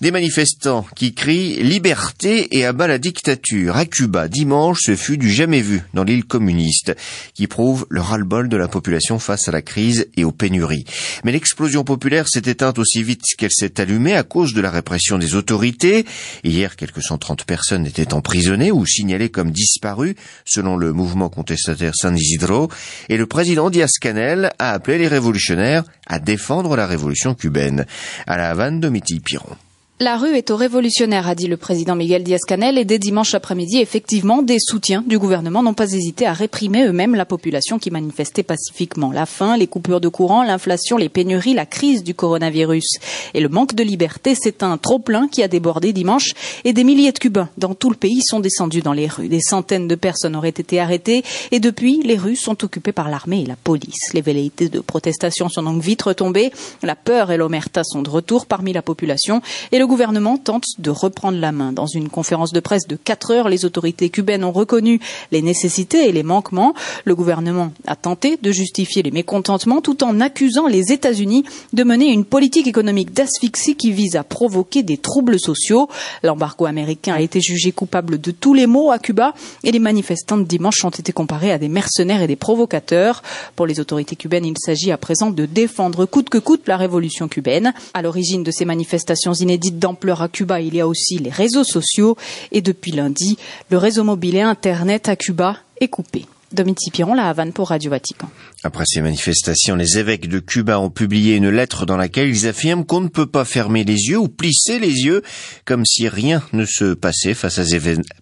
[0.00, 3.76] Des manifestants qui crient liberté et abat la dictature.
[3.76, 6.96] À Cuba, dimanche, ce fut du jamais vu dans l'île communiste,
[7.34, 10.84] qui prouve le ras-le-bol de la population face à la crise et aux pénuries.
[11.24, 15.18] Mais l'explosion populaire s'est éteinte aussi vite qu'elle s'est allumée à cause de la répression
[15.18, 16.06] des autorités.
[16.44, 22.16] Hier, quelques 130 personnes étaient emprisonnées ou signalées comme disparues, selon le mouvement contestataire San
[22.16, 22.70] Isidro,
[23.08, 27.86] et le président Diaz-Canel a appelé les révolutionnaires à défendre la révolution cubaine.
[28.26, 29.69] À la Havane, Domitil Piron.
[30.02, 33.80] La rue est aux révolutionnaires, a dit le président Miguel Diaz-Canel, et dès dimanche après-midi,
[33.80, 38.42] effectivement, des soutiens du gouvernement n'ont pas hésité à réprimer eux-mêmes la population qui manifestait
[38.42, 39.12] pacifiquement.
[39.12, 42.94] La faim, les coupures de courant, l'inflation, les pénuries, la crise du coronavirus
[43.34, 46.32] et le manque de liberté, c'est un trop-plein qui a débordé dimanche
[46.64, 49.28] et des milliers de Cubains dans tout le pays sont descendus dans les rues.
[49.28, 53.42] Des centaines de personnes auraient été arrêtées et depuis, les rues sont occupées par l'armée
[53.42, 54.14] et la police.
[54.14, 56.52] Les velléités de protestation sont donc vite retombées.
[56.82, 59.42] La peur et l'omerta sont de retour parmi la population
[59.72, 61.72] et le gouvernement tente de reprendre la main.
[61.72, 65.00] Dans une conférence de presse de 4 heures, les autorités cubaines ont reconnu
[65.32, 66.74] les nécessités et les manquements.
[67.04, 72.12] Le gouvernement a tenté de justifier les mécontentements tout en accusant les États-Unis de mener
[72.12, 75.88] une politique économique d'asphyxie qui vise à provoquer des troubles sociaux.
[76.22, 79.34] L'embargo américain a été jugé coupable de tous les maux à Cuba
[79.64, 83.24] et les manifestants de dimanche ont été comparés à des mercenaires et des provocateurs.
[83.56, 87.26] Pour les autorités cubaines, il s'agit à présent de défendre coûte que coûte la révolution
[87.26, 87.74] cubaine.
[87.92, 91.64] À l'origine de ces manifestations inédites d'ampleur à Cuba, il y a aussi les réseaux
[91.64, 92.16] sociaux
[92.52, 93.36] et depuis lundi,
[93.70, 96.26] le réseau mobile et Internet à Cuba est coupé.
[96.52, 98.28] Dominique Piron, La Havane pour Radio Vatican.
[98.64, 102.84] Après ces manifestations, les évêques de Cuba ont publié une lettre dans laquelle ils affirment
[102.84, 105.22] qu'on ne peut pas fermer les yeux ou plisser les yeux
[105.64, 107.64] comme si rien ne se passait face à,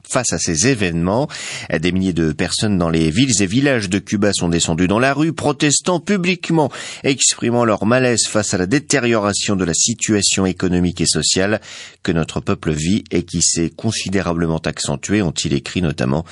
[0.09, 1.29] face à ces événements.
[1.71, 5.13] Des milliers de personnes dans les villes et villages de Cuba sont descendues dans la
[5.13, 6.71] rue, protestant publiquement,
[7.05, 11.61] exprimant leur malaise face à la détérioration de la situation économique et sociale
[12.03, 16.25] que notre peuple vit et qui s'est considérablement accentuée, ont-ils écrit notamment.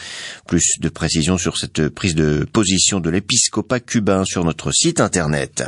[0.46, 5.64] Plus de précisions sur cette prise de position de l'épiscopat cubain sur notre site internet.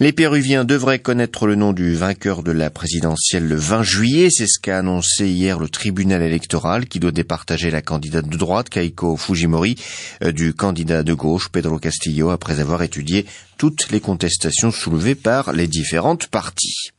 [0.00, 4.28] Les Péruviens devraient connaître le nom du vainqueur de la présidentielle le 20 juillet.
[4.30, 8.68] C'est ce qu'a annoncé hier le tribunal électoral qui doit départager la candidate de droite,
[8.68, 9.76] Keiko Fujimori,
[10.22, 13.26] euh, du candidat de gauche, Pedro Castillo, après avoir étudié
[13.56, 16.92] toutes les contestations soulevées par les différentes parties.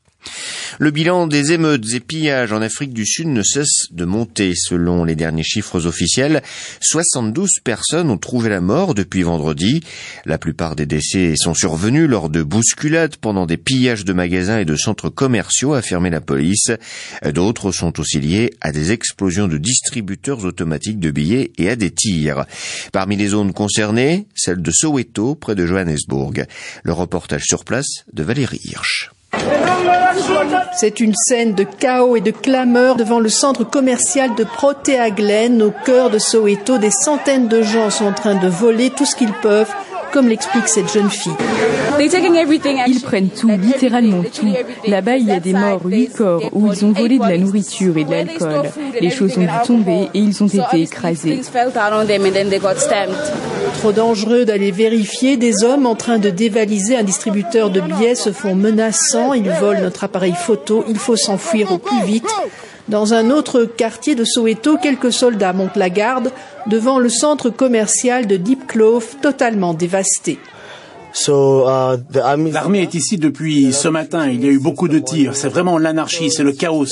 [0.78, 4.54] Le bilan des émeutes et pillages en Afrique du Sud ne cesse de monter.
[4.56, 6.42] Selon les derniers chiffres officiels,
[6.80, 9.82] 72 personnes ont trouvé la mort depuis vendredi.
[10.26, 14.66] La plupart des décès sont survenus lors de bousculades pendant des pillages de magasins et
[14.66, 16.72] de centres commerciaux, a affirmé la police.
[17.34, 21.92] D'autres sont aussi liés à des explosions de distributeurs automatiques de billets et à des
[21.92, 22.46] tirs.
[22.94, 26.46] Parmi les zones concernées, celle de Soweto, près de Johannesburg.
[26.84, 29.10] Le reportage sur place de Valérie Hirsch.
[30.74, 35.62] C'est une scène de chaos et de clameur devant le centre commercial de Protea Glen
[35.62, 36.78] au cœur de Soweto.
[36.78, 39.74] Des centaines de gens sont en train de voler tout ce qu'ils peuvent
[40.12, 41.34] comme l'explique cette jeune fille.
[42.00, 44.48] Ils prennent tout, littéralement tout.
[44.88, 47.98] Là-bas, il y a des morts, huit corps, où ils ont volé de la nourriture
[47.98, 48.70] et de l'alcool.
[49.02, 51.42] Les choses ont dû tomber et ils ont été écrasés.
[53.80, 55.38] Trop dangereux d'aller vérifier.
[55.38, 59.34] Des hommes en train de dévaliser un distributeur de billets se font menaçants.
[59.34, 60.84] Ils volent notre appareil photo.
[60.88, 62.26] Il faut s'enfuir au plus vite.
[62.90, 66.32] Dans un autre quartier de Soweto, quelques soldats montent la garde
[66.66, 70.40] devant le centre commercial de Deep Clove totalement dévasté.
[71.28, 74.28] Uh, L'armée est ici depuis ce matin.
[74.30, 75.36] Il y a eu beaucoup de tirs.
[75.36, 76.86] C'est vraiment l'anarchie, c'est le chaos.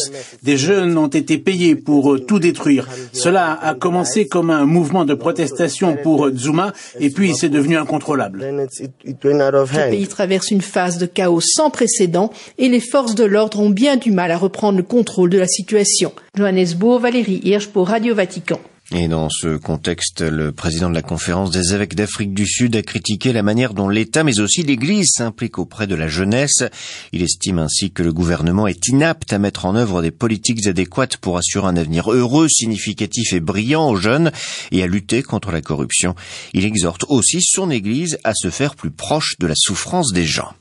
[0.43, 2.88] Des jeunes ont été payés pour euh, tout détruire.
[3.13, 8.43] Cela a commencé comme un mouvement de protestation pour Zuma et puis c'est devenu incontrôlable.
[8.43, 13.70] Le pays traverse une phase de chaos sans précédent et les forces de l'ordre ont
[13.70, 16.11] bien du mal à reprendre le contrôle de la situation.
[16.36, 18.59] Johannesburg, Valérie Hirsch pour Radio Vatican.
[18.96, 22.82] Et dans ce contexte, le président de la conférence des évêques d'Afrique du Sud a
[22.82, 26.64] critiqué la manière dont l'État, mais aussi l'Église, s'implique auprès de la jeunesse.
[27.12, 31.18] Il estime ainsi que le gouvernement est inapte à mettre en œuvre des politiques adéquates
[31.18, 34.32] pour assurer un avenir heureux, significatif et brillant aux jeunes
[34.72, 36.16] et à lutter contre la corruption.
[36.54, 40.54] Il exhorte aussi son Église à se faire plus proche de la souffrance des gens.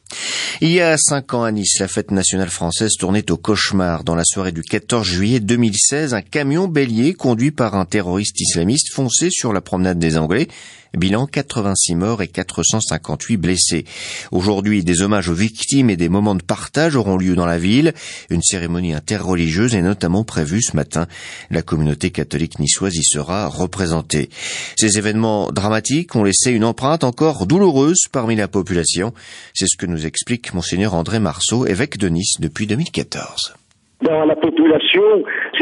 [0.60, 4.04] Il y a cinq ans à Nice, la fête nationale française tournait au cauchemar.
[4.04, 8.92] Dans la soirée du 14 juillet 2016, un camion bélier conduit par un terroriste islamiste
[8.92, 10.48] fonçait sur la promenade des Anglais
[10.96, 13.84] Bilan 86 morts et 458 blessés.
[14.32, 17.92] Aujourd'hui, des hommages aux victimes et des moments de partage auront lieu dans la ville.
[18.30, 21.06] Une cérémonie interreligieuse est notamment prévue ce matin.
[21.50, 24.30] La communauté catholique niçoise y sera représentée.
[24.76, 29.12] Ces événements dramatiques ont laissé une empreinte encore douloureuse parmi la population.
[29.52, 33.54] C'est ce que nous explique monseigneur André Marceau, évêque de Nice depuis 2014.
[34.02, 35.02] Dans la population,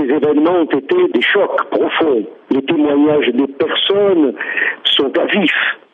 [0.04, 2.24] ces événements ont été des chocs profonds.
[2.50, 4.34] Les témoignages des personnes
[4.84, 5.52] sont à vif.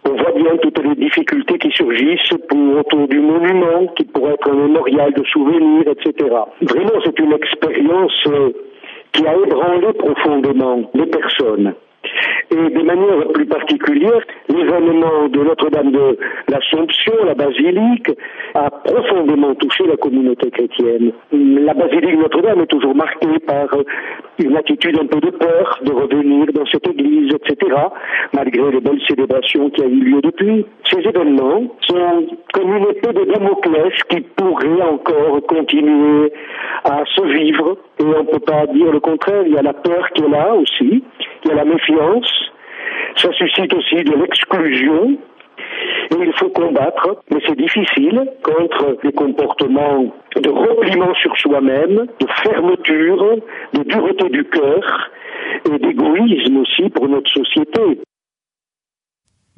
[0.09, 4.55] On voit bien toutes les difficultés qui surgissent autour du monument, qui pourrait être un
[4.55, 6.29] mémorial de souvenirs, etc.
[6.63, 8.51] Vraiment, c'est une expérience euh,
[9.13, 11.75] qui a ébranlé profondément les personnes.
[12.51, 18.11] Et de manière plus particulière, l'événement de Notre-Dame de l'Assomption, la basilique,
[18.55, 21.13] a profondément touché la communauté chrétienne.
[21.33, 23.69] La basilique Notre-Dame est toujours marquée par
[24.39, 27.77] une attitude un peu de peur de revenir dans cette église, etc.,
[28.33, 30.67] malgré les belles célébrations qui ont eu lieu depuis.
[30.91, 36.33] Ces événements sont comme une épée de Damoclès qui pourrait encore continuer
[36.85, 39.75] à se vivre, et on ne peut pas dire le contraire, il y a la
[39.75, 41.05] peur qui est là aussi,
[41.51, 42.51] a la méfiance,
[43.17, 45.19] ça suscite aussi de l'exclusion,
[46.13, 52.27] Et il faut combattre, mais c'est difficile, contre les comportements de repliement sur soi-même, de
[52.43, 53.37] fermeture,
[53.75, 55.11] de dureté du cœur
[55.67, 58.01] et d'égoïsme aussi pour notre société.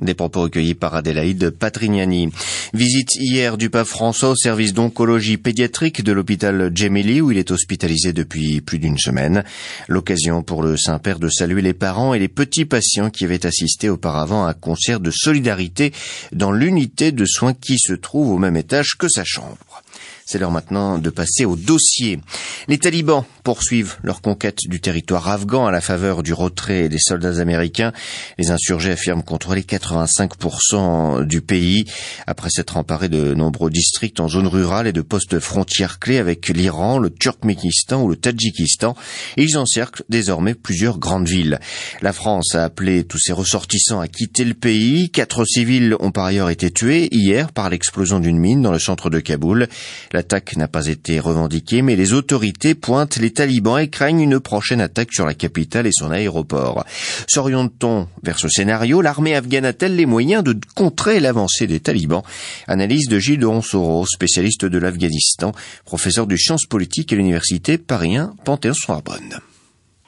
[0.02, 2.28] Des propos recueillis par Adélaïde Patrignani.
[2.74, 7.52] Visite hier du pape François au service d'oncologie pédiatrique de l'hôpital Gemelli où il est
[7.52, 9.44] hospitalisé depuis plus d'une semaine.
[9.86, 13.88] L'occasion pour le Saint-Père de saluer les parents et les petits patients qui avaient assisté
[13.88, 15.92] auparavant à un concert de solidarité
[16.32, 19.82] dans l'unité de soins qui se trouve au même étage que sa chambre.
[20.24, 22.18] C'est l'heure maintenant de passer au dossier.
[22.66, 27.40] Les talibans poursuivent leur conquête du territoire afghan à la faveur du retrait des soldats
[27.40, 27.92] américains.
[28.38, 31.84] Les insurgés affirment contrôler 85% du pays
[32.26, 36.48] après s'être emparés de nombreux districts en zone rurale et de postes frontières clés avec
[36.48, 38.96] l'Iran, le Turkménistan ou le Tadjikistan.
[39.36, 41.58] ils encerclent désormais plusieurs grandes villes.
[42.00, 45.10] La France a appelé tous ses ressortissants à quitter le pays.
[45.10, 49.10] Quatre civils ont par ailleurs été tués hier par l'explosion d'une mine dans le centre
[49.10, 49.68] de Kaboul.
[50.12, 54.80] L'attaque n'a pas été revendiquée, mais les autorités pointent les talibans et craignent une prochaine
[54.80, 56.84] attaque sur la capitale et son aéroport.
[57.28, 62.22] S'oriente-t-on vers ce scénario L'armée afghane a-t-elle les moyens de contrer l'avancée des talibans?
[62.68, 65.52] Analyse de Gilles de Ronsoro, spécialiste de l'Afghanistan,
[65.84, 69.40] professeur de sciences politiques à l'université Paris 1 Panthéon-Sorbonne.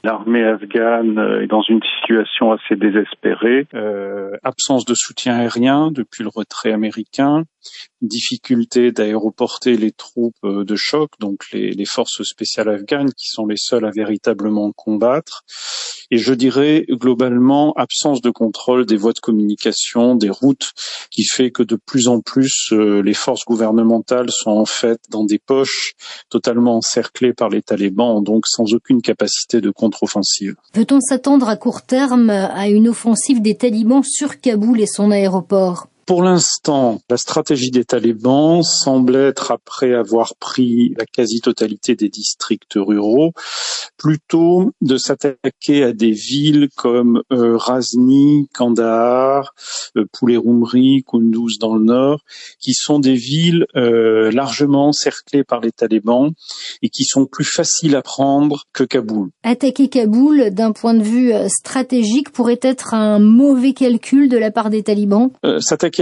[0.05, 3.67] L'armée afghane est dans une situation assez désespérée.
[3.73, 7.45] Euh, absence de soutien aérien depuis le retrait américain,
[8.01, 13.57] difficulté d'aéroporter les troupes euh, de choc, donc les, forces spéciales afghanes qui sont les
[13.59, 15.45] seules à véritablement combattre.
[16.11, 20.73] Et je dirais globalement absence de contrôle des voies de communication, des routes,
[21.11, 25.25] qui fait que de plus en plus euh, les forces gouvernementales sont en fait dans
[25.25, 25.95] des poches
[26.31, 30.57] totalement encerclées par les talibans, donc sans aucune capacité de contre-offensive.
[30.73, 35.89] Peut-on s'attendre à court terme à une offensive des talibans sur Kaboul et son aéroport?
[36.07, 42.75] Pour l'instant, la stratégie des talibans semble être, après avoir pris la quasi-totalité des districts
[42.77, 43.33] ruraux,
[43.97, 49.55] plutôt de s'attaquer à des villes comme euh, Razni, Kandahar,
[49.97, 52.21] euh, Kunduz dans le nord,
[52.59, 56.33] qui sont des villes euh, largement cerclées par les talibans
[56.83, 59.31] et qui sont plus faciles à prendre que Kaboul.
[59.43, 64.51] Attaquer Kaboul, d'un point de vue euh, stratégique, pourrait être un mauvais calcul de la
[64.51, 65.31] part des talibans?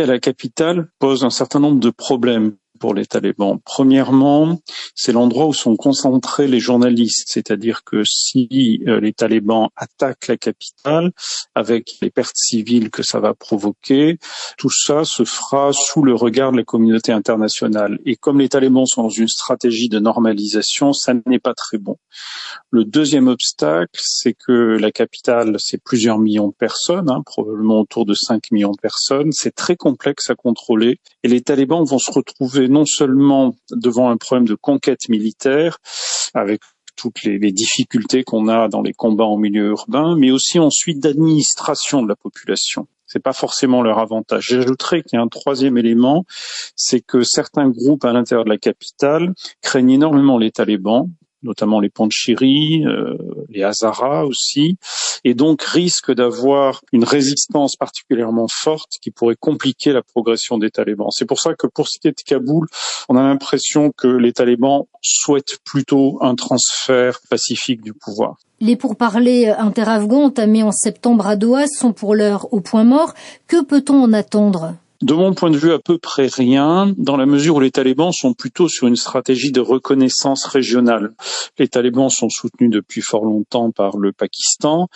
[0.01, 3.61] À la capitale pose un certain nombre de problèmes pour les talibans.
[3.65, 4.61] Premièrement,
[4.97, 10.37] c'est l'endroit où sont concentrés les journalistes, c'est-à-dire que si euh, les talibans attaquent la
[10.37, 11.13] capitale
[11.55, 14.19] avec les pertes civiles que ça va provoquer,
[14.59, 18.01] tout ça se fera sous le regard de la communauté internationale.
[18.05, 21.99] Et comme les talibans sont dans une stratégie de normalisation, ça n'est pas très bon.
[22.73, 28.07] Le deuxième obstacle, c'est que la capitale, c'est plusieurs millions de personnes, hein, probablement autour
[28.07, 29.31] de 5 millions de personnes.
[29.31, 34.17] C'est très complexe à contrôler et les talibans vont se retrouver non seulement devant un
[34.17, 35.79] problème de conquête militaire,
[36.35, 36.61] avec
[36.97, 42.03] toutes les, difficultés qu'on a dans les combats en milieu urbain, mais aussi ensuite d'administration
[42.03, 44.47] de la population c'est pas forcément leur avantage.
[44.49, 46.25] J'ajouterais qu'il y a un troisième élément,
[46.77, 51.11] c'est que certains groupes à l'intérieur de la capitale craignent énormément les talibans,
[51.43, 53.17] notamment les Panchiri, euh,
[53.49, 54.77] les Hazaras aussi,
[55.25, 61.11] et donc risque d'avoir une résistance particulièrement forte qui pourrait compliquer la progression des talibans.
[61.11, 62.67] C'est pour ça que pour ce qui est de Kaboul,
[63.09, 68.37] on a l'impression que les talibans souhaitent plutôt un transfert pacifique du pouvoir.
[68.61, 73.15] Les pourparlers inter-afghans entamés en septembre à Doha sont pour l'heure au point mort.
[73.49, 74.75] Que peut-on en attendre?
[75.03, 78.13] De mon point de vue, à peu près rien, dans la mesure où les talibans
[78.13, 81.13] sont plutôt sur une stratégie de reconnaissance régionale.
[81.59, 84.87] Les talibans sont soutenus depuis fort longtemps par le Pakistan,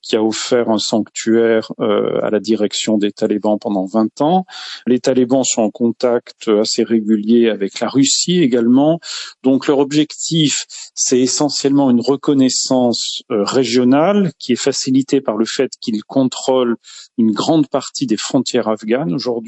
[0.00, 4.46] qui a offert un sanctuaire euh, à la direction des talibans pendant 20 ans.
[4.86, 9.00] Les talibans sont en contact assez régulier avec la Russie également.
[9.42, 15.72] Donc leur objectif, c'est essentiellement une reconnaissance euh, régionale qui est facilitée par le fait
[15.80, 16.76] qu'ils contrôlent
[17.16, 19.47] une grande partie des frontières afghanes aujourd'hui.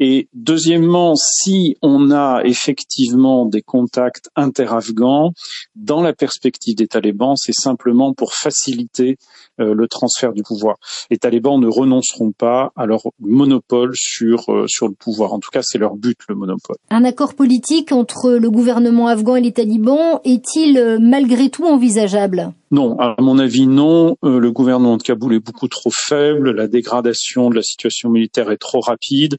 [0.00, 5.32] Et deuxièmement, si on a effectivement des contacts inter-afghans,
[5.76, 9.16] dans la perspective des talibans, c'est simplement pour faciliter
[9.60, 10.76] euh, le transfert du pouvoir.
[11.10, 15.34] Les talibans ne renonceront pas à leur monopole sur, euh, sur le pouvoir.
[15.34, 16.76] En tout cas, c'est leur but, le monopole.
[16.90, 22.52] Un accord politique entre le gouvernement afghan et les talibans est-il euh, malgré tout envisageable?
[22.72, 24.16] Non, à mon avis, non.
[24.22, 26.52] le gouvernement de Kaboul est beaucoup trop faible.
[26.52, 29.36] La dégradation de la situation militaire est trop rapide.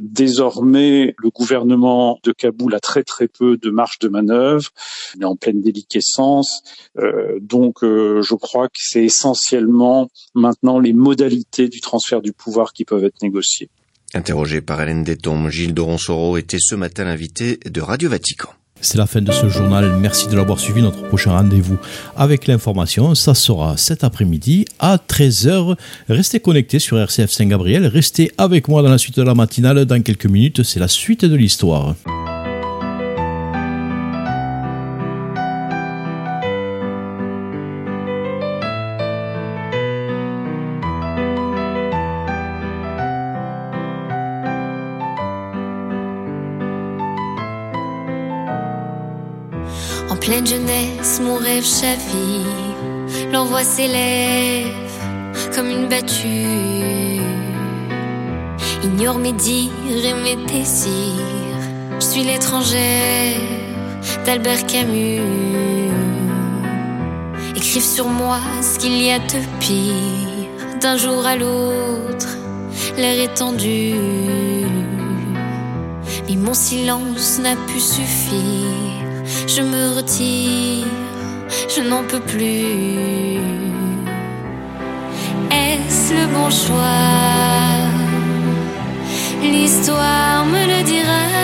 [0.00, 4.70] Désormais, le gouvernement de Kaboul a très très peu de marge de manœuvre.
[5.14, 6.62] Il est en pleine déliquescence.
[6.98, 12.72] Euh, donc, euh, je crois que c'est essentiellement maintenant les modalités du transfert du pouvoir
[12.72, 13.70] qui peuvent être négociées.
[14.14, 18.50] Interrogé par Hélène Détombe, Gilles Doronsoro était ce matin l'invité de Radio Vatican.
[18.84, 19.96] C'est la fin de ce journal.
[19.98, 20.82] Merci de l'avoir suivi.
[20.82, 21.78] Notre prochain rendez-vous
[22.16, 25.74] avec l'information, ça sera cet après-midi à 13h.
[26.10, 27.86] Restez connectés sur RCF Saint-Gabriel.
[27.86, 29.86] Restez avec moi dans la suite de la matinale.
[29.86, 31.94] Dans quelques minutes, c'est la suite de l'histoire.
[51.20, 52.46] Mon rêve chavire.
[53.30, 54.72] L'envoi s'élève
[55.54, 57.20] comme une battue.
[58.82, 59.70] Ignore mes dires
[60.04, 61.60] et mes désirs.
[62.00, 63.40] Je suis l'étrangère
[64.24, 65.20] d'Albert Camus.
[67.54, 70.80] Écrive sur moi ce qu'il y a de pire.
[70.80, 72.28] D'un jour à l'autre,
[72.96, 73.94] l'air est tendu.
[76.28, 79.03] Mais mon silence n'a pu suffire
[79.46, 80.86] je me retire,
[81.74, 83.38] je n'en peux plus.
[85.50, 87.24] Est-ce le bon choix?
[89.42, 91.43] L'histoire me le dira.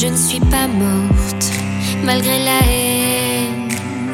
[0.00, 1.52] Je ne suis pas morte,
[2.04, 3.68] malgré la haine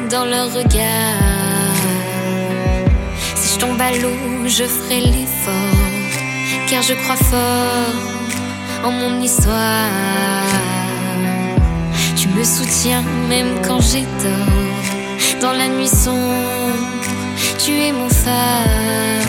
[0.09, 1.77] dans leur regard.
[3.35, 5.87] Si je tombe à l'eau, je ferai l'effort,
[6.69, 7.95] car je crois fort
[8.83, 9.87] en mon histoire.
[12.17, 16.83] Tu me soutiens même quand j'ai tort, dans la nuit sombre,
[17.63, 19.27] tu es mon phare.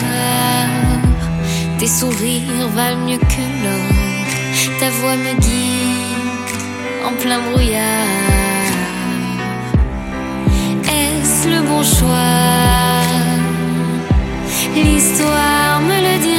[1.77, 4.79] Tes sourires valent mieux que l'or.
[4.81, 6.08] Ta voix me guide
[7.21, 7.81] plein brouillard.
[10.83, 12.17] Est-ce le bon choix?
[14.75, 16.38] L'histoire me le dira.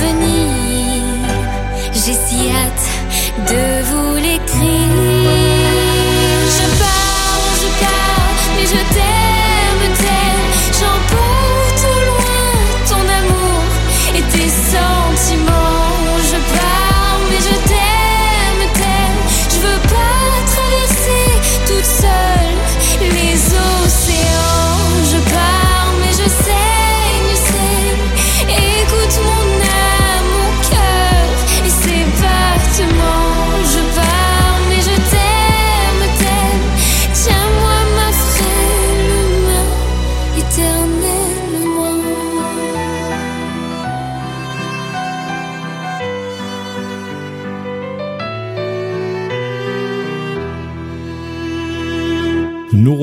[0.00, 0.37] Bonheur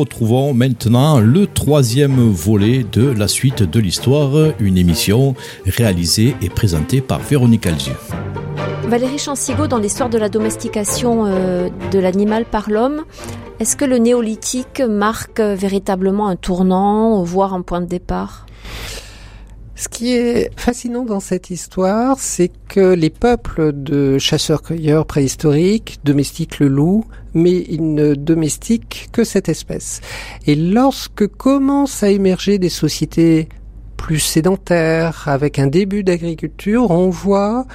[0.06, 5.34] retrouvons maintenant le troisième volet de la suite de l'histoire, une émission
[5.66, 7.98] réalisée et présentée par Véronique Alzieux.
[8.84, 13.04] Valérie Chansigo, dans l'histoire de la domestication euh, de l'animal par l'homme,
[13.60, 18.46] est-ce que le néolithique marque véritablement un tournant, voire un point de départ?
[19.78, 26.60] Ce qui est fascinant dans cette histoire, c'est que les peuples de chasseurs-cueilleurs préhistoriques domestiquent
[26.60, 27.04] le loup,
[27.34, 30.00] mais ils ne domestiquent que cette espèce.
[30.48, 33.50] Et lorsque commencent à émerger des sociétés
[33.98, 37.66] plus sédentaire, avec un début d'agriculture, on voit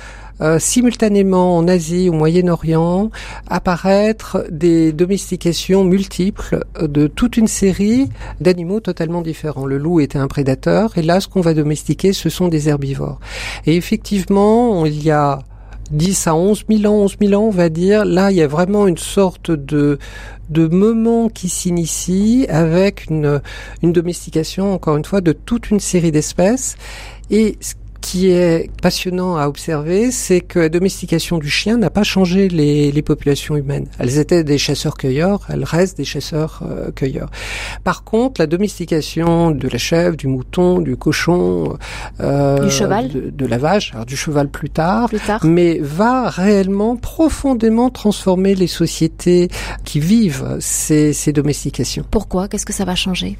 [0.41, 3.11] euh, simultanément en Asie, au Moyen-Orient,
[3.49, 8.09] apparaître des domestications multiples de toute une série
[8.41, 9.66] d'animaux totalement différents.
[9.66, 13.20] Le loup était un prédateur, et là, ce qu'on va domestiquer, ce sont des herbivores.
[13.66, 15.41] Et effectivement, il y a
[15.91, 18.47] 10 à 11 000 ans, 11 000 ans, on va dire, là, il y a
[18.47, 19.99] vraiment une sorte de,
[20.49, 23.41] de moment qui s'initie avec une,
[23.82, 26.76] domestication, encore une fois, de toute une série d'espèces.
[27.30, 27.57] Et
[28.01, 32.92] qui est passionnant à observer, c'est que la domestication du chien n'a pas changé les,
[32.92, 33.86] les, populations humaines.
[33.98, 37.30] Elles étaient des chasseurs-cueilleurs, elles restent des chasseurs-cueilleurs.
[37.84, 41.76] Par contre, la domestication de la chèvre, du mouton, du cochon,
[42.20, 45.78] euh, du cheval, de, de, la vache, alors du cheval plus tard, plus tard, mais
[45.80, 49.48] va réellement profondément transformer les sociétés
[49.84, 52.05] qui vivent ces, ces domestications.
[52.11, 52.48] Pourquoi?
[52.48, 53.36] Qu'est-ce que ça va changer?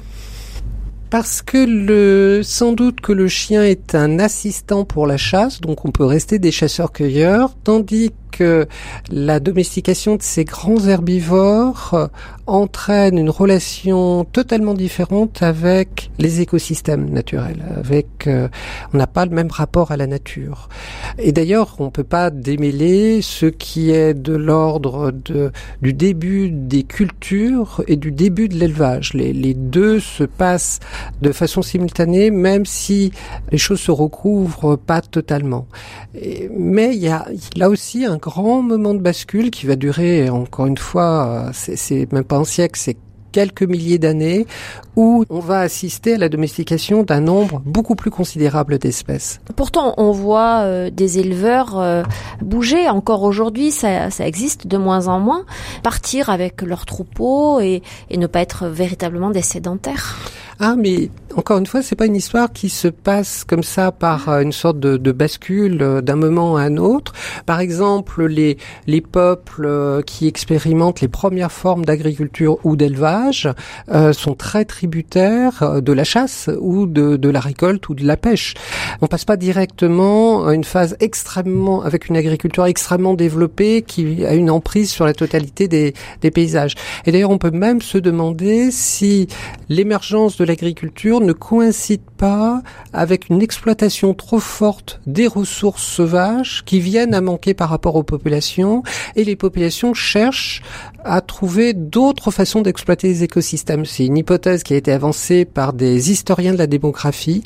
[1.11, 5.83] Parce que le, sans doute que le chien est un assistant pour la chasse, donc
[5.83, 8.67] on peut rester des chasseurs-cueilleurs, tandis que
[9.11, 12.09] la domestication de ces grands herbivores
[12.47, 17.63] entraîne une relation totalement différente avec les écosystèmes naturels.
[17.77, 18.47] Avec, euh,
[18.93, 20.69] on n'a pas le même rapport à la nature.
[21.17, 25.11] Et d'ailleurs, on peut pas démêler ce qui est de l'ordre
[25.81, 29.13] du début des cultures et du début de l'élevage.
[29.13, 30.79] Les, les deux se passent
[31.21, 33.11] de façon simultanée, même si
[33.51, 35.67] les choses se recouvrent pas totalement.
[36.15, 37.25] Et, mais il y a
[37.55, 42.23] là aussi un grand moment de bascule qui va durer encore une fois, c'est même
[42.23, 42.97] pas un siècle, c'est
[43.31, 44.45] quelques milliers d'années
[44.95, 49.39] où on va assister à la domestication d'un nombre beaucoup plus considérable d'espèces.
[49.55, 52.03] Pourtant, on voit euh, des éleveurs euh,
[52.41, 52.89] bouger.
[52.89, 55.45] Encore aujourd'hui, ça, ça, existe de moins en moins.
[55.83, 60.17] Partir avec leurs troupeaux et, et ne pas être véritablement des sédentaires.
[60.59, 64.29] Ah, mais encore une fois, c'est pas une histoire qui se passe comme ça par
[64.29, 67.13] euh, une sorte de, de bascule d'un moment à un autre.
[67.47, 73.20] Par exemple, les, les peuples qui expérimentent les premières formes d'agriculture ou d'élevage
[73.89, 78.17] euh, sont très tributaires de la chasse ou de, de la récolte ou de la
[78.17, 78.53] pêche.
[79.01, 84.33] On passe pas directement à une phase extrêmement, avec une agriculture extrêmement développée qui a
[84.33, 86.75] une emprise sur la totalité des, des paysages.
[87.05, 89.27] Et d'ailleurs, on peut même se demander si
[89.69, 92.61] l'émergence de l'agriculture ne coïncide pas
[92.93, 98.03] avec une exploitation trop forte des ressources sauvages qui viennent à manquer par rapport aux
[98.03, 98.83] populations
[99.15, 100.61] et les populations cherchent
[101.03, 103.85] à trouver d'autres façons d'exploiter les écosystèmes.
[103.85, 107.43] C'est une hypothèse qui a été avancée par des historiens de la démographie.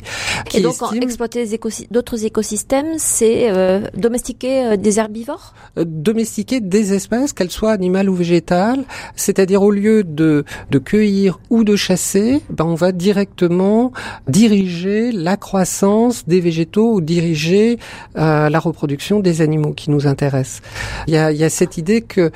[0.53, 1.01] et donc, estiment...
[1.01, 1.47] exploiter
[1.91, 5.53] d'autres écosystèmes, c'est euh, domestiquer euh, des herbivores?
[5.77, 8.83] Euh, Domestiquer des espèces, qu'elles soient animales ou végétales,
[9.15, 13.91] c'est-à-dire au lieu de, de cueillir ou de chasser, ben on va directement
[14.27, 17.79] diriger la croissance des végétaux ou diriger
[18.17, 20.61] euh, la reproduction des animaux qui nous intéressent.
[21.07, 22.31] Il y a, il y a cette idée que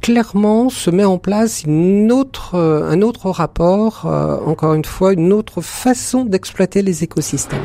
[0.00, 5.12] clairement se met en place une autre, euh, un autre rapport, euh, encore une fois,
[5.12, 7.60] une autre façon d'exploiter les écosystèmes.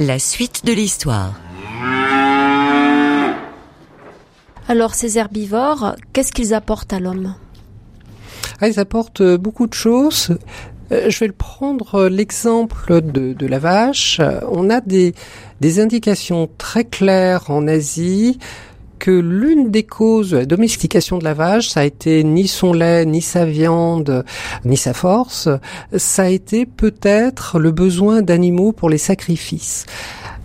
[0.00, 1.32] La suite de l'histoire.
[4.66, 7.34] Alors ces herbivores, qu'est-ce qu'ils apportent à l'homme?
[8.60, 10.36] Ah, Ils apportent beaucoup de choses.
[11.08, 14.20] Je vais prendre l'exemple de, de, la vache.
[14.50, 15.14] On a des,
[15.60, 18.38] des indications très claires en Asie
[18.98, 22.72] que l'une des causes de la domestication de la vache, ça a été ni son
[22.72, 24.24] lait, ni sa viande,
[24.64, 25.48] ni sa force,
[25.94, 29.84] ça a été peut-être le besoin d'animaux pour les sacrifices.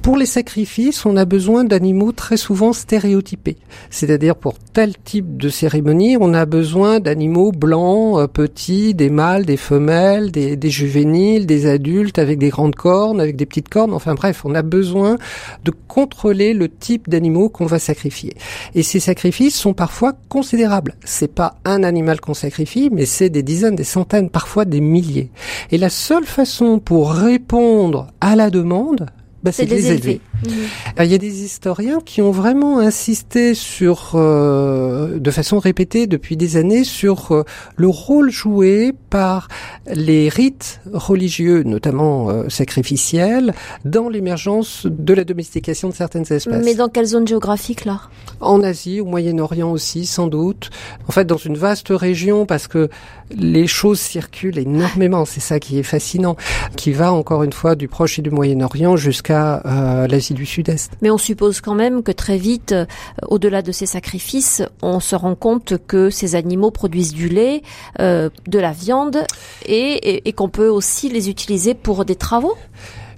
[0.01, 3.57] Pour les sacrifices, on a besoin d'animaux très souvent stéréotypés.
[3.89, 9.45] C'est-à-dire pour tel type de cérémonie, on a besoin d'animaux blancs, euh, petits, des mâles,
[9.45, 13.93] des femelles, des, des, juvéniles, des adultes avec des grandes cornes, avec des petites cornes.
[13.93, 15.17] Enfin bref, on a besoin
[15.65, 18.35] de contrôler le type d'animaux qu'on va sacrifier.
[18.75, 20.95] Et ces sacrifices sont parfois considérables.
[21.03, 25.29] C'est pas un animal qu'on sacrifie, mais c'est des dizaines, des centaines, parfois des milliers.
[25.71, 29.07] Et la seule façon pour répondre à la demande,
[29.43, 30.21] bah, c'est de les élever.
[30.43, 30.49] Mmh.
[30.99, 36.35] Il y a des historiens qui ont vraiment insisté sur, euh, de façon répétée depuis
[36.35, 37.43] des années, sur euh,
[37.77, 39.47] le rôle joué par
[39.87, 43.53] les rites religieux, notamment euh, sacrificiels,
[43.85, 46.63] dans l'émergence de la domestication de certaines espèces.
[46.63, 48.01] Mais dans quelle zone géographique là?
[48.41, 50.69] En Asie, au Moyen-Orient aussi, sans doute.
[51.07, 52.89] En fait, dans une vaste région, parce que
[53.31, 55.25] les choses circulent énormément.
[55.25, 56.35] C'est ça qui est fascinant,
[56.75, 60.91] qui va encore une fois du Proche et du Moyen-Orient jusqu'à euh, l'Asie du sud-est.
[61.01, 62.85] Mais on suppose quand même que très vite, euh,
[63.27, 67.61] au-delà de ces sacrifices, on se rend compte que ces animaux produisent du lait,
[67.99, 69.17] euh, de la viande
[69.65, 72.55] et, et, et qu'on peut aussi les utiliser pour des travaux?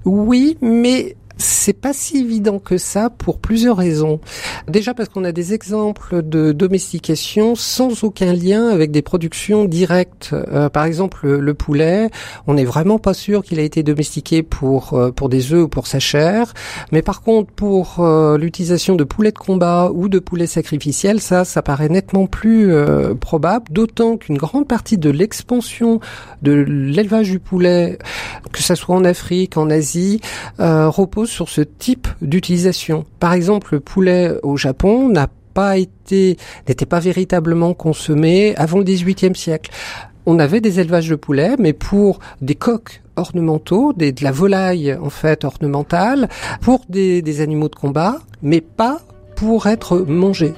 [0.03, 4.19] Oui, mais c'est pas si évident que ça pour plusieurs raisons.
[4.67, 10.29] Déjà parce qu'on a des exemples de domestication sans aucun lien avec des productions directes.
[10.33, 12.09] Euh, par exemple, le, le, poulet,
[12.47, 15.67] on n'est vraiment pas sûr qu'il a été domestiqué pour euh, pour des œufs ou
[15.67, 16.53] pour sa chair.
[16.91, 21.45] Mais par contre, pour euh, l'utilisation de poulets de combat ou de poulets sacrificiels, ça,
[21.45, 23.65] ça paraît nettement plus euh, probable.
[23.71, 25.99] D'autant qu'une grande partie de l'expansion
[26.41, 27.97] de l'élevage du poulet,
[28.51, 30.21] que ça soit en Afrique, en Asie,
[30.59, 33.05] euh, repose sur ce type d'utilisation.
[33.19, 38.83] Par exemple, le poulet au Japon n'a pas été, n'était pas véritablement consommé avant le
[38.83, 39.71] XVIIIe siècle.
[40.25, 44.93] On avait des élevages de poulets, mais pour des coqs ornementaux, des, de la volaille
[45.01, 46.29] en fait ornementale,
[46.61, 49.01] pour des, des animaux de combat, mais pas
[49.35, 50.53] pour être mangés.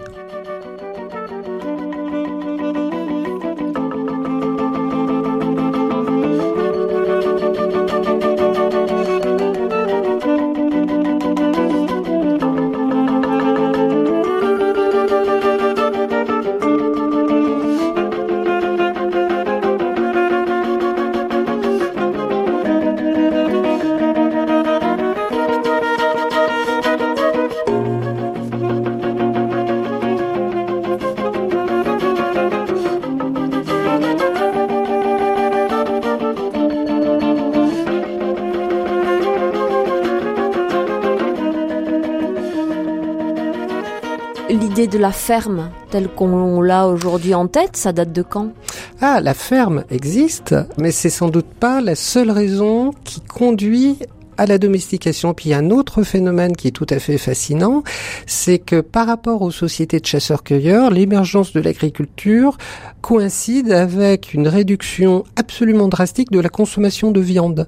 [45.04, 48.54] La ferme, telle qu'on l'a aujourd'hui en tête, ça date de quand?
[49.02, 54.00] Ah, la ferme existe, mais c'est sans doute pas la seule raison qui conduit
[54.38, 55.34] à la domestication.
[55.34, 57.84] Puis il y a un autre phénomène qui est tout à fait fascinant,
[58.26, 62.58] c'est que par rapport aux sociétés de chasseurs-cueilleurs, l'émergence de l'agriculture
[63.02, 67.68] coïncide avec une réduction absolument drastique de la consommation de viande.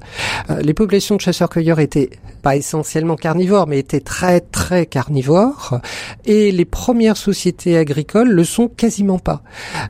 [0.49, 2.09] Euh, les populations de chasseurs-cueilleurs étaient
[2.41, 5.79] pas essentiellement carnivores, mais étaient très très carnivores,
[6.25, 9.41] et les premières sociétés agricoles le sont quasiment pas.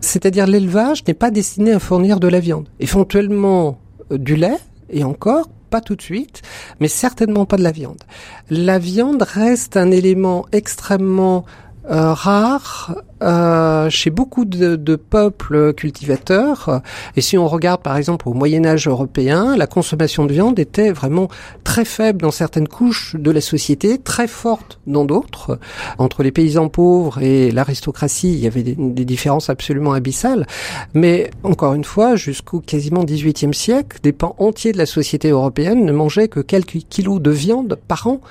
[0.02, 2.68] C'est-à-dire l'élevage n'est pas destiné à fournir de la viande.
[2.80, 3.78] Éventuellement
[4.12, 4.58] euh, du lait,
[4.90, 6.42] et encore, pas tout de suite,
[6.80, 8.02] mais certainement pas de la viande.
[8.50, 11.46] La viande reste un élément extrêmement
[11.90, 16.82] euh, rare euh, chez beaucoup de, de, peuples cultivateurs.
[17.16, 20.92] Et si on regarde par exemple au Moyen Âge européen, la consommation de viande était
[20.92, 21.28] vraiment
[21.64, 25.60] très faible dans certaines couches de la société, très forte dans d'autres.
[25.98, 30.48] Entre les paysans pauvres et l'aristocratie, il y avait des, des, différences absolument abyssales.
[30.94, 35.86] Mais encore une fois, jusqu'au quasiment 18e siècle, des pans entiers de la société européenne
[35.86, 38.22] ne mangeaient que quelques kilos de viande par an.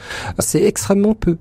[0.40, 1.36] C'est extrêmement peu.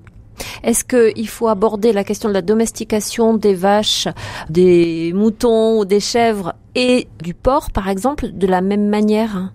[0.64, 4.08] Est-ce qu'il faut aborder la question de la domestication des vaches,
[4.50, 9.54] des moutons ou des chèvres et du porc, par exemple, de la même manière?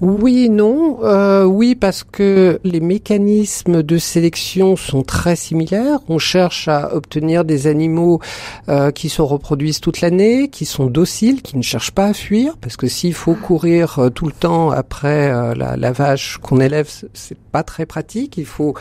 [0.00, 0.98] Oui, non.
[1.02, 5.98] Euh, oui, parce que les mécanismes de sélection sont très similaires.
[6.08, 8.20] On cherche à obtenir des animaux
[8.68, 12.56] euh, qui se reproduisent toute l'année, qui sont dociles, qui ne cherchent pas à fuir,
[12.60, 16.60] parce que s'il faut courir euh, tout le temps après euh, la, la, vache qu'on
[16.60, 18.36] élève, c'est pas très pratique.
[18.36, 18.74] Il faut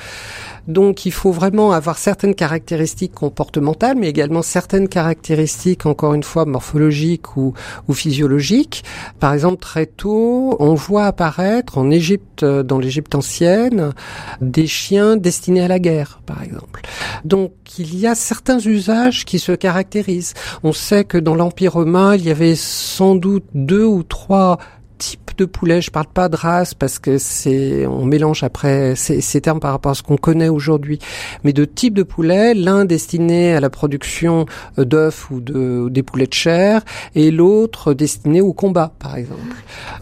[0.68, 6.45] donc il faut vraiment avoir certaines caractéristiques comportementales, mais également certaines caractéristiques, encore une fois,
[6.45, 7.53] morphologiques ou,
[7.88, 8.84] ou physiologiques.
[9.20, 13.93] Par exemple, très tôt, on voit apparaître en Égypte, dans l'Égypte ancienne,
[14.41, 16.82] des chiens destinés à la guerre, par exemple.
[17.26, 20.34] Donc il y a certains usages qui se caractérisent.
[20.64, 24.58] On sait que dans l'Empire romain, il y avait sans doute deux ou trois
[24.98, 29.41] types de poulet, je parle pas de race parce que c'est on mélange après ces,
[29.41, 31.00] termes par rapport à ce qu'on connaît aujourd'hui,
[31.43, 34.45] mais de type de poulet, l'un destiné à la production
[34.78, 36.82] d'œufs ou de des poulets de chair
[37.14, 39.56] et l'autre destiné au combat par exemple.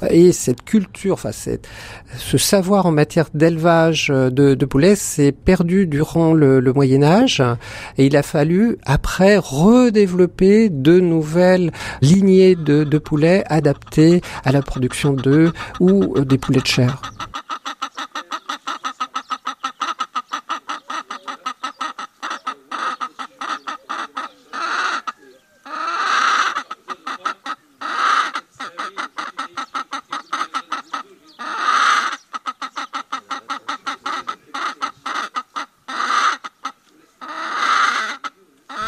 [0.10, 1.68] Et cette culture, enfin cette,
[2.18, 7.44] ce savoir en matière d'élevage de, de poulets s'est perdu durant le, le Moyen Âge
[7.98, 11.72] et il a fallu après redévelopper de nouvelles
[12.02, 14.85] lignées de, de poulets adaptées à la production
[15.22, 17.02] d'œufs ou des poulets de chair.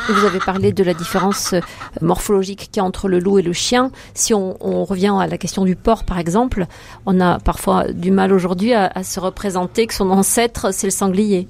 [0.09, 1.59] Vous avez parlé de la différence euh,
[2.01, 3.91] morphologique qu'il y a entre le loup et le chien.
[4.13, 4.55] Si on,
[4.85, 6.65] revient à la question du porc, par exemple,
[7.05, 11.47] on a parfois du mal aujourd'hui à se représenter que son ancêtre, c'est le sanglier.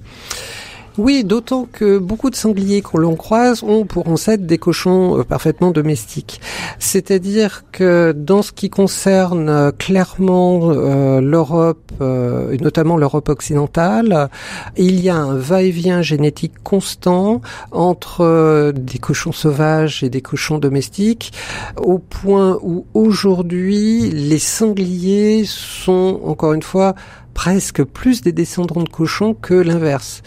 [0.98, 5.24] Oui, d'autant que beaucoup de sangliers que l'on croise ont pour ancêtre des cochons euh,
[5.24, 6.42] parfaitement domestiques.
[6.80, 14.30] C'est-à-dire que dans ce qui concerne euh, clairement euh, l'Europe, notamment l'Europe occidentale,
[14.76, 17.42] il y a un va-et-vient génétique constant
[17.72, 21.34] entre des cochons sauvages et des cochons domestiques,
[21.78, 26.94] au point où aujourd'hui les sangliers sont encore une fois
[27.38, 30.24] presque plus des descendants de cochons que l'inverse.